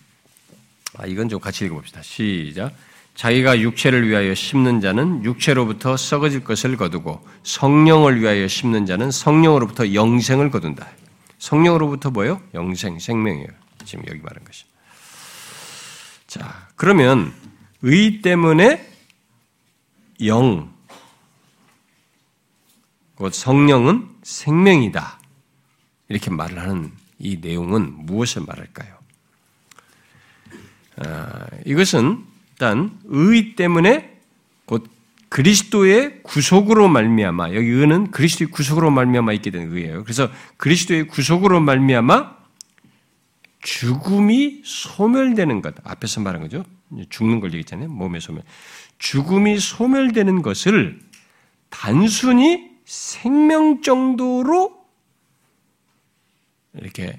[0.98, 2.04] 아, 이건 좀 같이 읽어봅시다.
[2.04, 2.72] 시작.
[3.16, 10.52] 자기가 육체를 위하여 심는 자는 육체로부터 썩어질 것을 거두고 성령을 위하여 심는 자는 성령으로부터 영생을
[10.52, 10.88] 거둔다.
[11.40, 12.40] 성령으로부터 뭐요?
[12.54, 13.48] 영생, 생명이에요.
[13.84, 14.66] 지금 여기 말한 것이.
[16.28, 17.34] 자, 그러면
[17.82, 18.88] 의 때문에
[20.24, 20.72] 영,
[23.16, 25.20] 곧 성령은 생명이다.
[26.10, 28.96] 이렇게 말을 하는 이 내용은 무엇을 말할까요?
[30.98, 34.18] 아, 이것은 일단 의 때문에
[34.66, 34.88] 곧
[35.30, 40.04] 그리스도의 구속으로 말미암아 여기 의는 그리스도의 구속으로 말미암아 있게 된 의예요.
[40.04, 42.36] 그래서 그리스도의 구속으로 말미암아
[43.62, 46.64] 죽음이 소멸되는 것 앞에서 말한 거죠.
[47.10, 47.90] 죽는 걸 얘기했잖아요.
[47.90, 48.44] 몸의 소멸.
[49.00, 51.00] 죽음이 소멸되는 것을
[51.70, 54.85] 단순히 생명 정도로
[56.76, 57.18] 이렇게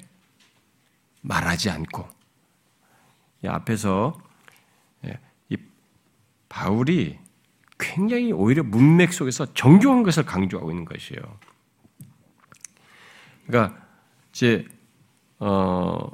[1.23, 2.09] 말하지 않고
[3.47, 4.21] 앞에서
[5.05, 5.57] 예, 이
[6.49, 7.19] 바울이
[7.79, 11.21] 굉장히 오히려 문맥 속에서 정교한 것을 강조하고 있는 것이에요.
[13.47, 13.87] 그러니까
[14.33, 14.67] 이제
[15.39, 16.11] 어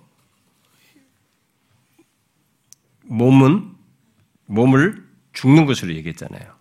[3.05, 3.75] 몸은
[4.47, 6.55] 몸을 죽는 것으로 얘기했잖아요.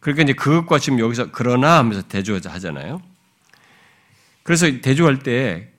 [0.00, 3.00] 그러니까 이제 그것과 지금 여기서 그러나 하면서 대조하잖아요.
[4.44, 5.74] 그래서 대조할 때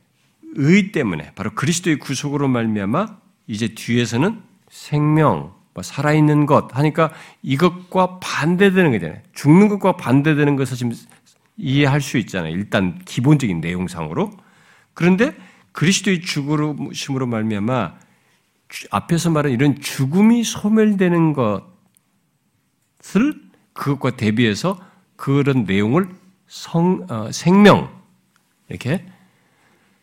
[0.58, 7.12] 의 때문에 바로 그리스도의 구속으로 말미암아 이제 뒤에서는 생명, 뭐 살아있는 것 하니까
[7.44, 9.20] 이것과 반대되는 거잖아요.
[9.34, 10.94] 죽는 것과 반대되는 것을 지금
[11.58, 12.56] 이해할 수 있잖아요.
[12.56, 14.32] 일단 기본적인 내용상으로.
[14.94, 15.36] 그런데
[15.74, 17.94] 그리스도의 죽으심으로 말미암아
[18.92, 21.62] 앞에서 말한 이런 죽음이 소멸되는 것을
[23.74, 24.80] 그것과 대비해서
[25.18, 26.10] 그런 내용을
[26.48, 27.95] 성, 어, 생명
[28.70, 29.06] 이렇게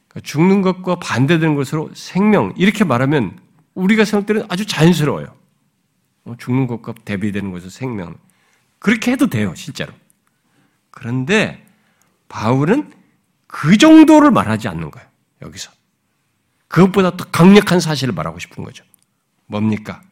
[0.09, 3.39] 그러니까 죽는 것과 반대되는 것으로 생명 이렇게 말하면
[3.75, 5.35] 우리가 생각 때는 아주 자연스러워요.
[6.25, 8.17] 어, 죽는 것과 대비되는 것으로 생명
[8.79, 9.93] 그렇게 해도 돼요 실제로.
[10.91, 11.67] 그런데
[12.29, 12.93] 바울은
[13.47, 15.09] 그 정도를 말하지 않는 거예요
[15.43, 15.71] 여기서.
[16.69, 18.85] 그것보다 더 강력한 사실을 말하고 싶은 거죠.
[19.47, 20.03] 뭡니까?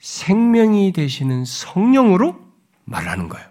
[0.00, 2.38] 생명이 되시는 성령으로
[2.84, 3.47] 말하는 거예요.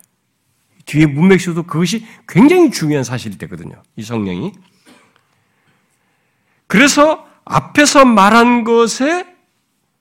[0.88, 3.84] 뒤에 문맥에서도 그것이 굉장히 중요한 사실이 되거든요.
[3.96, 4.54] 이 성령이.
[6.66, 9.26] 그래서 앞에서 말한 것에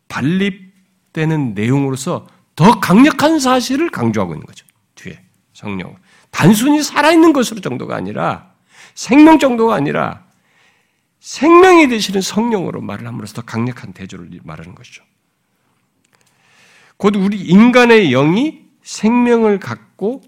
[0.09, 4.64] 반립되는 내용으로서 더 강력한 사실을 강조하고 있는 거죠.
[4.95, 5.20] 뒤에
[5.53, 5.97] 성령.
[6.30, 8.53] 단순히 살아있는 것으로 정도가 아니라
[8.95, 10.24] 생명 정도가 아니라
[11.18, 15.03] 생명이 되시는 성령으로 말을 함으로써 더 강력한 대조를 말하는 것이죠.
[16.97, 20.22] 곧 우리 인간의 영이 생명을 갖고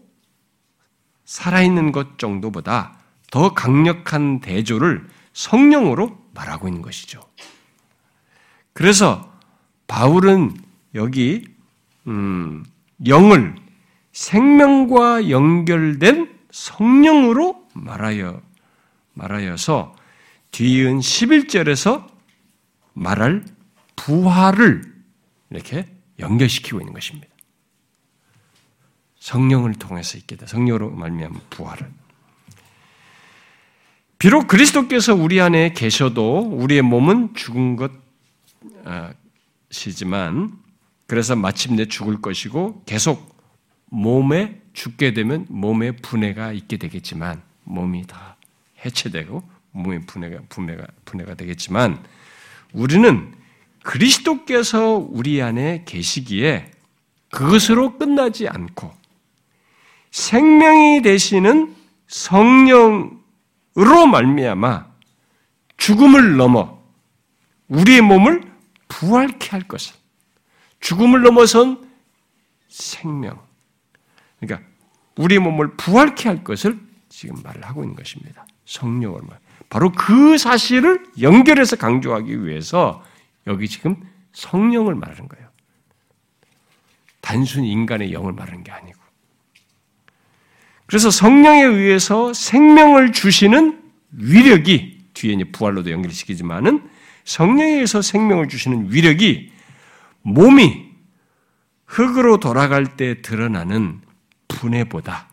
[1.29, 2.97] 살아있는 것 정도보다
[3.31, 7.21] 더 강력한 대조를 성령으로 말하고 있는 것이죠.
[8.73, 9.31] 그래서
[9.87, 10.57] 바울은
[10.95, 11.45] 여기
[12.07, 12.65] 음,
[13.07, 13.55] 영을
[14.13, 18.41] 생명과 연결된 성령으로 말하여
[19.13, 19.95] 말하여서
[20.53, 22.07] 뒤은 11절에서
[22.95, 23.45] 말할
[23.97, 24.83] 부활을
[25.51, 25.85] 이렇게
[26.19, 27.28] 연결시키고 있는 것입니다.
[29.21, 30.47] 성령을 통해서 있게 돼.
[30.47, 31.91] 성령으로 말미암은 부활을.
[34.19, 37.77] 비록 그리스도께서 우리 안에 계셔도 우리의 몸은 죽은
[39.71, 40.59] 것이지만
[41.07, 43.37] 그래서 마침내 죽을 것이고 계속
[43.87, 48.37] 몸에 죽게 되면 몸에 분해가 있게 되겠지만 몸이 다
[48.85, 52.05] 해체되고 몸의 분해가 분해가 분해가 되겠지만
[52.73, 53.33] 우리는
[53.85, 56.73] 그리스도께서 우리 안에 계시기에
[57.31, 58.98] 그것으로 끝나지 않고
[60.11, 61.75] 생명이 되시는
[62.07, 63.19] 성령으로
[64.11, 64.87] 말미암아
[65.77, 66.79] 죽음을 넘어
[67.69, 68.43] 우리의 몸을
[68.89, 69.95] 부활케 할 것을
[70.81, 71.89] 죽음을 넘어선
[72.69, 73.41] 생명
[74.41, 74.67] 그러니까
[75.17, 76.79] 우리 몸을 부활케 할 것을
[77.09, 78.47] 지금 말을 하고 있는 것입니다.
[78.65, 79.39] 성령을 말.
[79.69, 83.05] 바로 그 사실을 연결해서 강조하기 위해서
[83.47, 83.97] 여기 지금
[84.33, 85.49] 성령을 말하는 거예요.
[87.21, 88.98] 단순히 인간의 영을 말하는 게 아니고.
[90.89, 93.79] 그래서 성령에 의해서 생명을 주시는
[94.11, 96.89] 위력이 뒤에 이제 부활로도 연결시키지만은
[97.25, 99.53] 성령에 의해서 생명을 주시는 위력이
[100.23, 100.89] 몸이
[101.85, 104.01] 흙으로 돌아갈 때 드러나는
[104.49, 105.29] 분해보다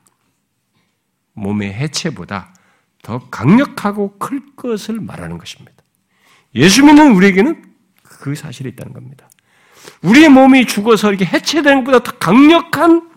[1.33, 2.53] 몸의 해체보다
[3.01, 5.71] 더 강력하고 클 것을 말하는 것입니다.
[6.55, 7.63] 예수 믿는 우리에게는
[8.03, 9.29] 그 사실이 있다는 겁니다.
[10.01, 13.14] 우리의 몸이 죽어서 이렇게 해체되는 것보다 더 강력한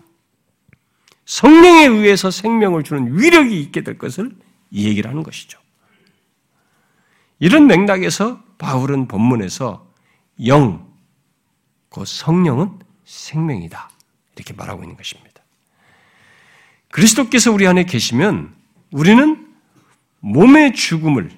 [1.29, 4.35] 성령에 의해서 생명을 주는 위력이 있게 될 것을
[4.71, 5.59] 이 얘기를 하는 것이죠.
[7.37, 9.87] 이런 맥락에서 바울은 본문에서
[10.47, 10.91] 영,
[11.89, 13.91] 그 성령은 생명이다.
[14.35, 15.43] 이렇게 말하고 있는 것입니다.
[16.89, 18.51] 그리스도께서 우리 안에 계시면
[18.91, 19.53] 우리는
[20.21, 21.29] 몸의 죽음을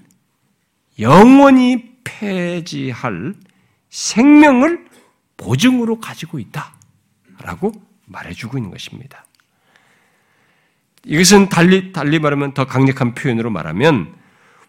[0.99, 3.35] 영원히 폐지할
[3.89, 4.87] 생명을
[5.35, 6.75] 보증으로 가지고 있다.
[7.39, 7.73] 라고
[8.05, 9.25] 말해주고 있는 것입니다.
[11.05, 14.13] 이것은 달리, 달리 말하면 더 강력한 표현으로 말하면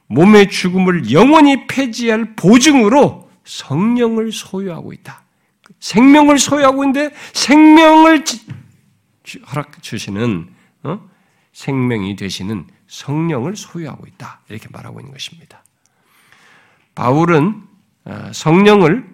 [0.06, 5.22] 몸의 죽음을 영원히 폐지할 보증으로 성령을 소유하고 있다.
[5.80, 8.24] 생명을 소유하고 있는데 생명을
[9.48, 10.50] 허락 주시는
[10.84, 11.00] 어?
[11.52, 14.40] 생명이 되시는 성령을 소유하고 있다.
[14.48, 15.64] 이렇게 말하고 있는 것입니다.
[16.94, 17.62] 바울은
[18.04, 19.08] 어, 성령을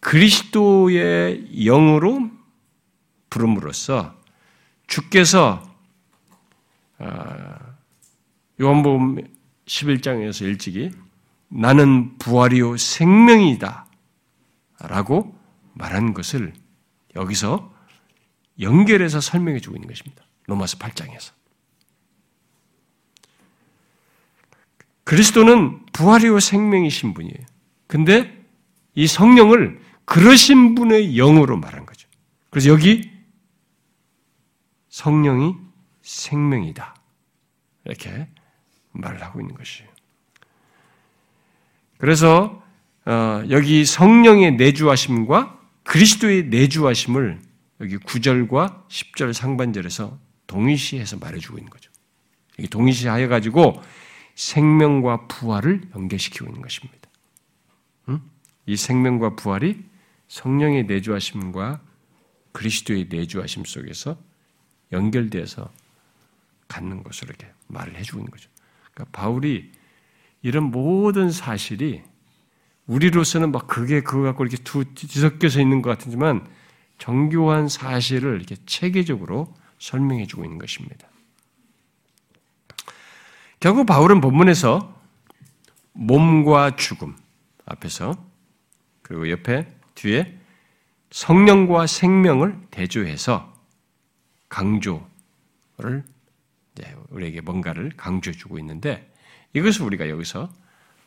[0.00, 2.30] 그리스도의 영으로
[3.30, 4.14] 부름으로써
[4.86, 5.73] 주께서 어,
[8.60, 9.16] 요한복음
[9.66, 10.90] 11장에서 일찍이
[11.48, 13.86] 나는 부활이요 생명이다
[14.80, 15.36] 라고
[15.74, 16.52] 말한 것을
[17.16, 17.72] 여기서
[18.60, 20.24] 연결해서 설명해 주고 있는 것입니다.
[20.46, 21.32] 로마서 8장에서.
[25.04, 27.38] 그리스도는 부활이요 생명이신 분이에요.
[27.86, 28.44] 근데
[28.94, 32.08] 이 성령을 그러신 분의 영으로 말한 거죠.
[32.50, 33.10] 그래서 여기
[34.88, 35.63] 성령이
[36.04, 36.94] 생명이다.
[37.86, 38.28] 이렇게
[38.92, 39.90] 말을 하고 있는 것이에요.
[41.98, 42.62] 그래서
[43.06, 47.40] 어, 여기 성령의 내주하심과 그리스도의 내주하심을
[47.80, 51.90] 여기 9절과 10절 상반절에서 동의시해서 말해주고 있는 거죠.
[52.58, 53.82] 이게 동의시하여 가지고
[54.34, 57.08] 생명과 부활을 연계시키고 있는 것입니다.
[58.08, 58.20] 음?
[58.66, 59.84] 이 생명과 부활이
[60.28, 61.80] 성령의 내주하심과
[62.52, 64.16] 그리스도의 내주하심 속에서
[64.92, 65.70] 연결돼서
[66.68, 68.48] 갖는 것으로 이렇게 말을 해주고 있는 거죠.
[68.92, 69.72] 그러니까 바울이
[70.42, 72.02] 이런 모든 사실이
[72.86, 74.62] 우리로서는 막 그게 그거 갖고 이렇게
[74.94, 76.46] 뒤섞여서 있는 것 같지만
[76.98, 81.08] 정교한 사실을 이렇게 체계적으로 설명해 주고 있는 것입니다.
[83.60, 84.94] 결국 바울은 본문에서
[85.92, 87.16] 몸과 죽음
[87.64, 88.14] 앞에서
[89.02, 90.38] 그리고 옆에 뒤에
[91.10, 93.54] 성령과 생명을 대조해서
[94.48, 96.04] 강조를
[97.10, 99.12] 우리에게 뭔가를 강조해 주고 있는데
[99.52, 100.50] 이것을 우리가 여기서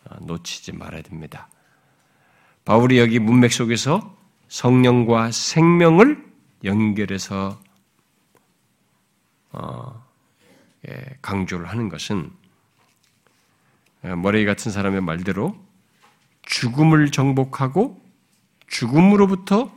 [0.06, 1.50] 어, 놓치지 말아야 됩니다.
[2.66, 4.18] 바울이 여기 문맥 속에서
[4.48, 6.26] 성령과 생명을
[6.64, 7.62] 연결해서
[9.52, 10.06] 어,
[10.88, 12.32] 예, 강조를 하는 것은
[14.04, 15.58] 어, 머레이 같은 사람의 말대로
[16.44, 18.02] 죽음을 정복하고
[18.68, 19.76] 죽음으로부터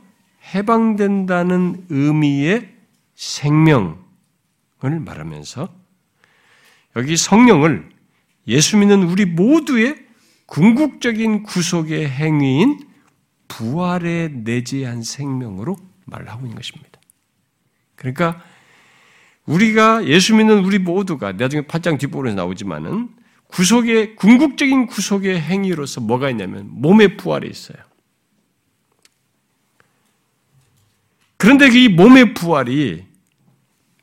[0.53, 2.75] 해방된다는 의미의
[3.15, 3.95] 생명을
[4.81, 5.80] 말하면서
[6.95, 7.89] 여기 성령을
[8.47, 9.95] 예수 믿는 우리 모두의
[10.45, 12.79] 궁극적인 구속의 행위인
[13.47, 16.99] 부활에 내재한 생명으로 말하고 있는 것입니다.
[17.95, 18.43] 그러니까
[19.45, 23.09] 우리가 예수 믿는 우리 모두가 나중에 8장 뒷부분에서 나오지만은
[23.47, 27.77] 구속의 궁극적인 구속의 행위로서 뭐가 있냐면 몸의 부활이 있어요.
[31.37, 33.05] 그런데 이 몸의 부활이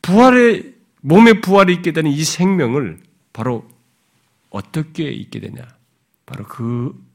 [0.03, 3.01] 부활의 몸의 부활이 있게 되는 이 생명을
[3.33, 3.69] 바로
[4.51, 5.63] 어떻게 있게 되냐?
[6.27, 7.09] 바로 그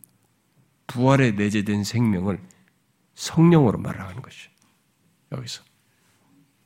[0.87, 2.39] 부활에 내재된 생명을
[3.15, 4.49] 성령으로 말하는 것이죠.
[5.31, 5.63] 여기서.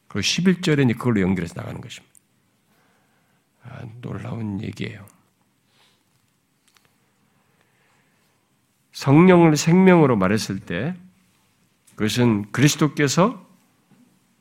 [0.08, 2.16] 그 11절에 그걸로 연결해서 나가는 것입니다.
[3.64, 5.06] 아, 놀라운 얘기예요.
[8.94, 10.96] 성령을 생명으로 말했을 때
[11.96, 13.46] 그것은 그리스도께서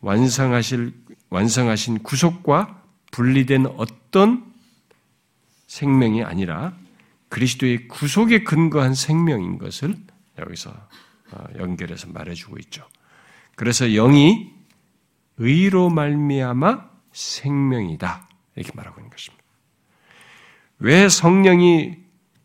[0.00, 0.94] 완성하실
[1.30, 4.52] 완성하신 구속과 분리된 어떤
[5.66, 6.76] 생명이 아니라
[7.28, 9.96] 그리스도의 구속에 근거한 생명인 것을
[10.38, 10.70] 여기서
[11.32, 12.86] 어, 연결해서 말해주고 있죠.
[13.56, 14.52] 그래서 영이
[15.38, 19.44] 의로 말미암아 생명이다 이렇게 말하고 있는 것입니다.
[20.78, 21.96] 왜 성령이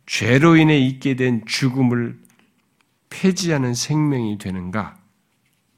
[0.06, 2.20] 죄로 인해 있게 된 죽음을
[3.10, 4.98] 폐지하는 생명이 되는가?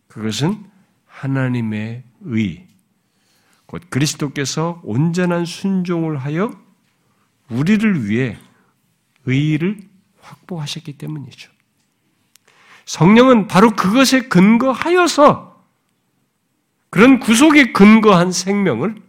[0.07, 0.63] 그것은
[1.05, 2.67] 하나님의 의,
[3.73, 6.51] 곧 그리스도께서 온전한 순종을 하여
[7.49, 8.37] 우리를 위해
[9.25, 9.79] 의를
[10.21, 11.51] 확보하셨기 때문이죠.
[12.85, 15.65] 성령은 바로 그것에 근거하여서
[16.91, 19.01] 그런 구속에 근거한 생명을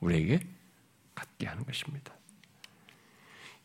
[0.00, 0.40] 우리에게
[1.14, 2.12] 갖게 하는 것입니다.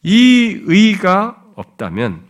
[0.04, 2.24] 이 의가 없다면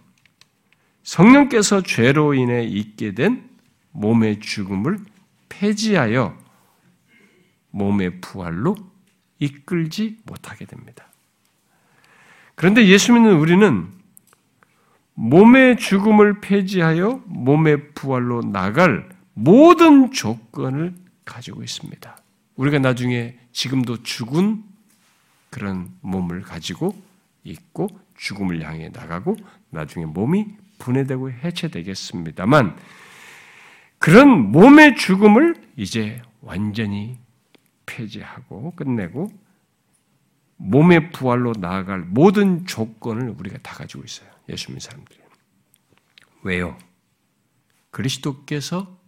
[1.04, 3.50] 성령께서 죄로 인해 있게 된
[3.92, 5.00] 몸의 죽음을
[5.50, 6.45] 폐지하여
[7.76, 8.76] 몸의 부활로
[9.40, 11.06] 이끌지 못하게 됩니다.
[12.56, 13.88] 그런데 예수 믿는 우리는
[15.14, 20.96] 몸의 죽음을 폐지하여 몸의 부활로 나갈 모든 조건을
[21.26, 22.18] 가지고 있습니다.
[22.56, 24.64] 우리가 나중에 지금도 죽은
[25.50, 26.96] 그런 몸을 가지고
[27.44, 29.36] 있고 죽음을 향해 나가고
[29.70, 30.48] 나중에 몸이
[30.80, 32.78] 분해되고 해체되겠습니다만
[34.00, 37.18] 그런 몸의 죽음을 이제 완전히
[37.86, 39.32] 폐지하고 끝내고
[40.58, 44.30] 몸의 부활로 나아갈 모든 조건을 우리가 다 가지고 있어요.
[44.50, 45.20] 예수 믿는 사람들이.
[46.44, 46.78] 왜요?
[47.92, 49.00] 그리스도께서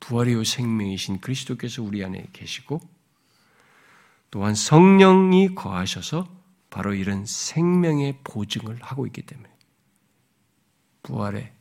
[0.00, 2.80] 부활이요 생명이신 그리스도께서 우리 안에 계시고
[4.30, 6.28] 또한 성령이 거하셔서
[6.68, 9.48] 바로 이런 생명의 보증을 하고 있기 때문에
[11.02, 11.52] 부활의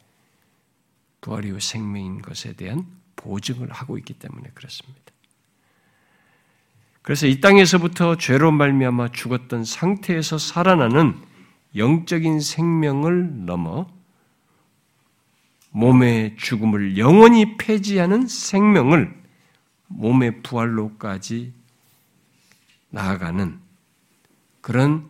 [1.22, 2.86] 부활이요 생명인 것에 대한
[3.16, 5.02] 보증을 하고 있기 때문에 그렇습니다.
[7.02, 11.16] 그래서 이 땅에서부터 죄로 말미암아 죽었던 상태에서 살아나는
[11.76, 13.88] 영적인 생명을 넘어
[15.72, 19.16] 몸의 죽음을 영원히 폐지하는 생명을
[19.88, 21.54] 몸의 부활로까지
[22.90, 23.60] 나아가는
[24.62, 25.08] 그런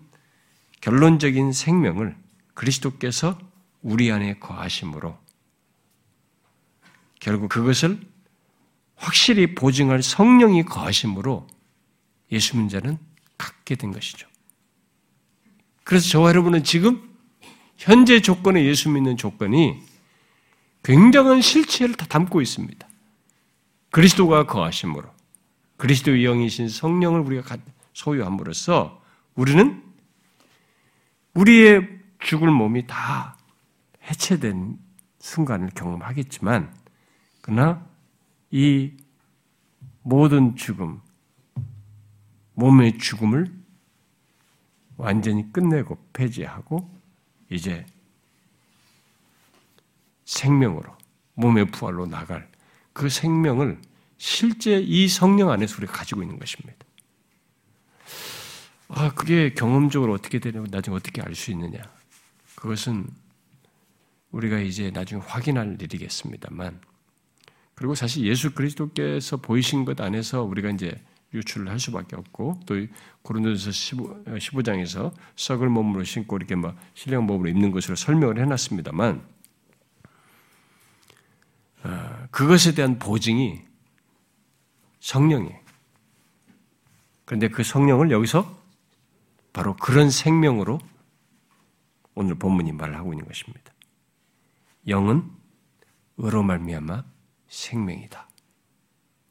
[0.81, 2.15] 결론적인 생명을
[2.53, 3.37] 그리스도께서
[3.81, 5.17] 우리 안에 거하심으로
[7.19, 7.99] 결국 그것을
[8.95, 11.47] 확실히 보증할 성령이 거하심으로
[12.31, 12.97] 예수 자는
[13.37, 14.27] 갖게 된 것이죠.
[15.83, 17.09] 그래서 저와 여러분은 지금
[17.77, 19.81] 현재 조건의 예수 믿는 조건이
[20.83, 22.87] 굉장한 실체를 다 담고 있습니다.
[23.91, 25.09] 그리스도가 거하심으로
[25.77, 27.57] 그리스도의 영이신 성령을 우리가
[27.93, 29.01] 소유함으로써
[29.35, 29.83] 우리는
[31.33, 31.87] 우리의
[32.19, 33.37] 죽을 몸이 다
[34.03, 34.77] 해체된
[35.19, 36.73] 순간을 경험하겠지만
[37.41, 37.85] 그러나
[38.51, 38.91] 이
[40.01, 41.01] 모든 죽음,
[42.59, 43.47] 몸의 죽음을
[44.97, 46.89] 완전히 끝내고 폐지하고
[47.49, 47.85] 이제
[50.25, 50.95] 생명으로
[51.35, 52.51] 몸의 부활로 나갈
[52.91, 53.81] 그 생명을
[54.17, 56.77] 실제 이 성령 안에서 우리가 가지고 있는 것입니다.
[58.89, 61.81] 아, 그게 경험적으로 어떻게 되냐고 나중에 어떻게 알 수 있느냐.
[62.55, 63.07] 그것은
[64.31, 66.81] 우리가 이제 나중에 확인할 일이겠습니다만,
[67.75, 71.01] 그리고 사실 예수 그리스도께서 보이신 것 안에서 우리가 이제
[71.33, 72.75] 유출을 할 수밖에 없고 또
[73.21, 79.21] 고린도서 15, 15장에서 썩을 몸으로 신고 이렇게 막 신령 몸으로 입는 것으로 설명을 해놨습니다만
[81.83, 83.61] 어, 그것에 대한 보증이
[84.99, 85.59] 성령이에요.
[87.25, 88.57] 그런데 그 성령을 여기서
[89.53, 90.79] 바로 그런 생명으로
[92.15, 93.71] 오늘 본문이 말하고 있는 것입니다.
[94.87, 95.29] 영은
[96.17, 97.03] 의로 말미암아
[97.47, 98.27] 생명이다.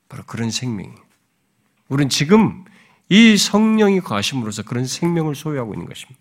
[0.09, 1.08] 바로 그런 생명이에요.
[1.89, 2.65] 우리는 지금
[3.09, 6.21] 이 성령이 거하심으로써 그런 생명을 소유하고 있는 것입니다.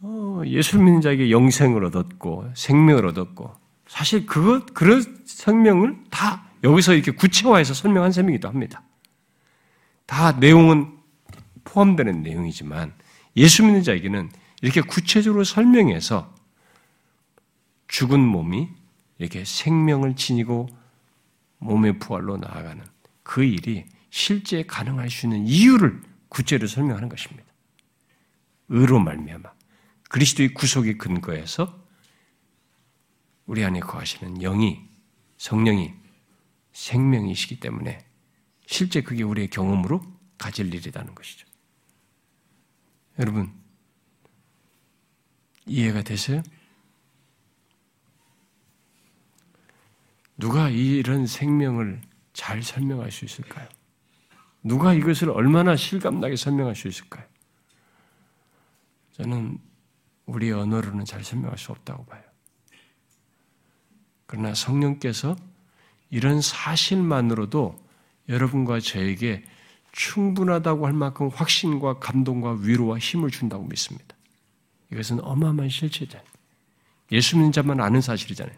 [0.00, 3.54] 어, 예수 믿는 자에게 영생을 얻었고 생명을 얻었고
[3.86, 8.82] 사실 그것 그런 생명을 다 여기서 이렇게 구체화해서 설명한 셈이기도 합니다.
[10.06, 10.96] 다 내용은
[11.64, 12.94] 포함되는 내용이지만
[13.36, 14.30] 예수 믿는 자에게는
[14.62, 16.34] 이렇게 구체적으로 설명해서
[17.88, 18.68] 죽은 몸이
[19.18, 20.68] 이렇게 생명을 지니고
[21.58, 22.82] 몸의 부활로 나아가는
[23.22, 27.44] 그 일이 실제 가능할 수 있는 이유를 구체로 설명하는 것입니다.
[28.68, 29.50] 의로 말미암아
[30.08, 31.86] 그리스도의 구속의 근거에서
[33.46, 34.88] 우리 안에 거하시는 영이
[35.38, 35.94] 성령이
[36.72, 38.06] 생명이시기 때문에
[38.66, 40.02] 실제 그게 우리의 경험으로
[40.36, 41.46] 가질 일이라는 것이죠.
[43.18, 43.52] 여러분
[45.66, 46.42] 이해가 되세요?
[50.36, 52.00] 누가 이런 생명을
[52.32, 53.68] 잘 설명할 수 있을까요?
[54.68, 57.24] 누가 이것을 얼마나 실감나게 설명할 수 있을까요?
[59.12, 59.58] 저는
[60.26, 62.22] 우리 언어로는 잘 설명할 수 없다고 봐요.
[64.26, 65.36] 그러나 성령께서
[66.10, 67.82] 이런 사실만으로도
[68.28, 69.42] 여러분과 저에게
[69.92, 74.14] 충분하다고 할 만큼 확신과 감동과 위로와 힘을 준다고 믿습니다.
[74.92, 76.28] 이것은 어마어마한 실체잖아요.
[77.10, 78.54] 예수 믿는 자만 아는 사실이잖아요.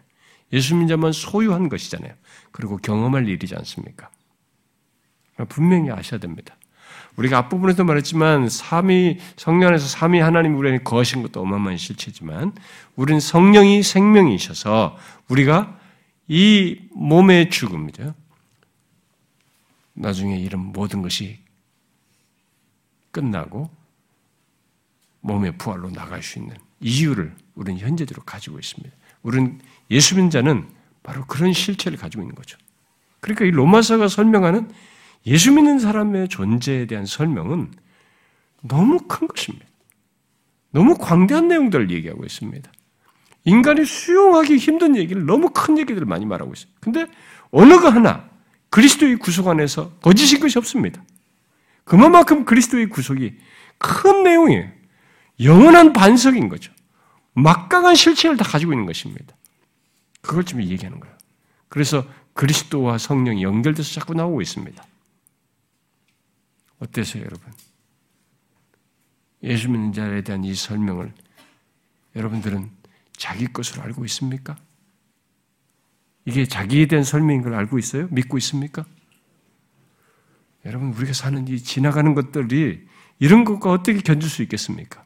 [0.51, 2.13] 예수 믿는 자만 소유한 것이잖아요.
[2.51, 4.11] 그리고 경험할 일이지 않습니까?
[5.45, 6.55] 분명히 아셔야 됩니다.
[7.17, 12.53] 우리가 앞부분에서 말했지만 삼위 성령 안에서 삼위 하나님 우리 안에 거하신 것도 어마어마한 실체지만
[12.95, 14.97] 우리는 성령이 생명이셔서
[15.27, 15.77] 우리가
[16.27, 18.15] 이 몸의 죽음이죠.
[19.93, 21.39] 나중에 이런 모든 것이
[23.11, 23.69] 끝나고
[25.19, 28.95] 몸의 부활로 나갈 수 있는 이유를 우리는 현재대로 가지고 있습니다.
[29.21, 29.59] 우리는
[29.91, 30.67] 예수 믿는 자는
[31.03, 32.57] 바로 그런 실체를 가지고 있는 거죠.
[33.19, 34.71] 그러니까 이 로마서가 설명하는
[35.25, 37.71] 예수 믿는 사람의 존재에 대한 설명은
[38.61, 39.65] 너무 큰 것입니다.
[40.71, 42.71] 너무 광대한 내용들을 얘기하고 있습니다.
[43.45, 46.71] 인간이 수용하기 힘든 얘기를 너무 큰 얘기들을 많이 말하고 있어요.
[46.79, 47.07] 근데
[47.51, 48.29] 어느 거 하나
[48.69, 51.03] 그리스도의 구속 안에서 거짓인 것이 없습니다.
[51.83, 53.37] 그만큼 그리스도의 구속이
[53.77, 54.69] 큰 내용이에요.
[55.43, 56.71] 영원한 반석인 거죠.
[57.33, 59.35] 막강한 실체를 다 가지고 있는 것입니다.
[60.21, 61.15] 그걸 지금 얘기하는 거예요.
[61.67, 64.83] 그래서 그리스도와 성령이 연결돼서 자꾸 나오고 있습니다.
[66.81, 67.53] 어때서요, 여러분?
[69.43, 71.13] 예수 믿는 자에 대한 이 설명을
[72.15, 72.69] 여러분들은
[73.13, 74.57] 자기 것으로 알고 있습니까?
[76.25, 78.07] 이게 자기에 대한 설명인 걸 알고 있어요?
[78.11, 78.85] 믿고 있습니까?
[80.65, 82.87] 여러분, 우리가 사는 이 지나가는 것들이
[83.19, 85.03] 이런 것과 어떻게 견딜 수 있겠습니까?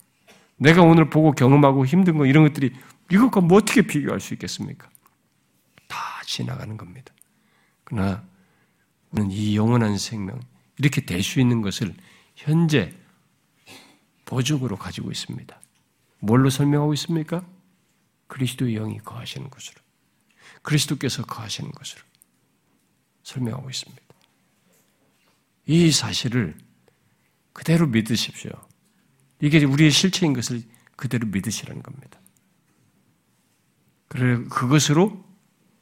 [0.57, 2.73] 내가 오늘 보고 경험하고 힘든 거 이런 것들이
[3.11, 4.89] 이것과 뭐 어떻게 비교할 수 있겠습니까?
[5.87, 7.13] 다 지나가는 겁니다.
[7.83, 8.23] 그러나
[9.11, 10.39] 우리는 이 영원한 생명,
[10.77, 11.93] 이렇게 될 수 있는 것을
[12.35, 12.93] 현재
[14.25, 15.61] 보증으로 가지고 있습니다.
[16.19, 17.45] 뭘로 설명하고 있습니까?
[18.27, 19.81] 그리스도의 영이 거하시는 것으로.
[20.63, 22.01] 그리스도께서 거하시는 것으로
[23.23, 24.03] 설명하고 있습니다.
[25.67, 26.57] 이 사실을
[27.53, 28.51] 그대로 믿으십시오.
[29.41, 30.63] 이게 우리의 실체인 것을
[30.95, 32.19] 그대로 믿으시라는 겁니다.
[34.07, 35.23] 그래 그것으로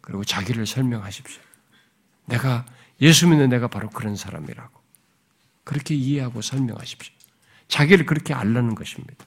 [0.02, 1.41] 그리고 자기를 설명하십시오.
[2.26, 2.65] 내가
[3.02, 4.82] 예수 믿는 내가 바로 그런 사람이라고
[5.64, 7.14] 그렇게 이해하고 설명하십시오.
[7.68, 9.26] 자기를 그렇게 알라는 것입니다.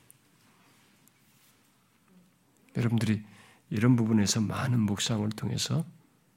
[2.77, 3.23] 여러분들이
[3.71, 5.85] 이런 부분에서 많은 묵상을 통해서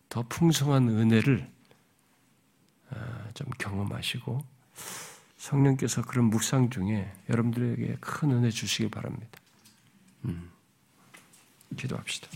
[0.07, 1.49] 더 풍성한 은혜를
[2.91, 4.43] 아, 좀 경험하시고
[5.38, 9.39] 성령께서 그런 묵상 중에 여러분들에게 큰 은혜 주시기 바랍니다.
[10.26, 10.49] 음,
[11.77, 12.27] 기도합시다.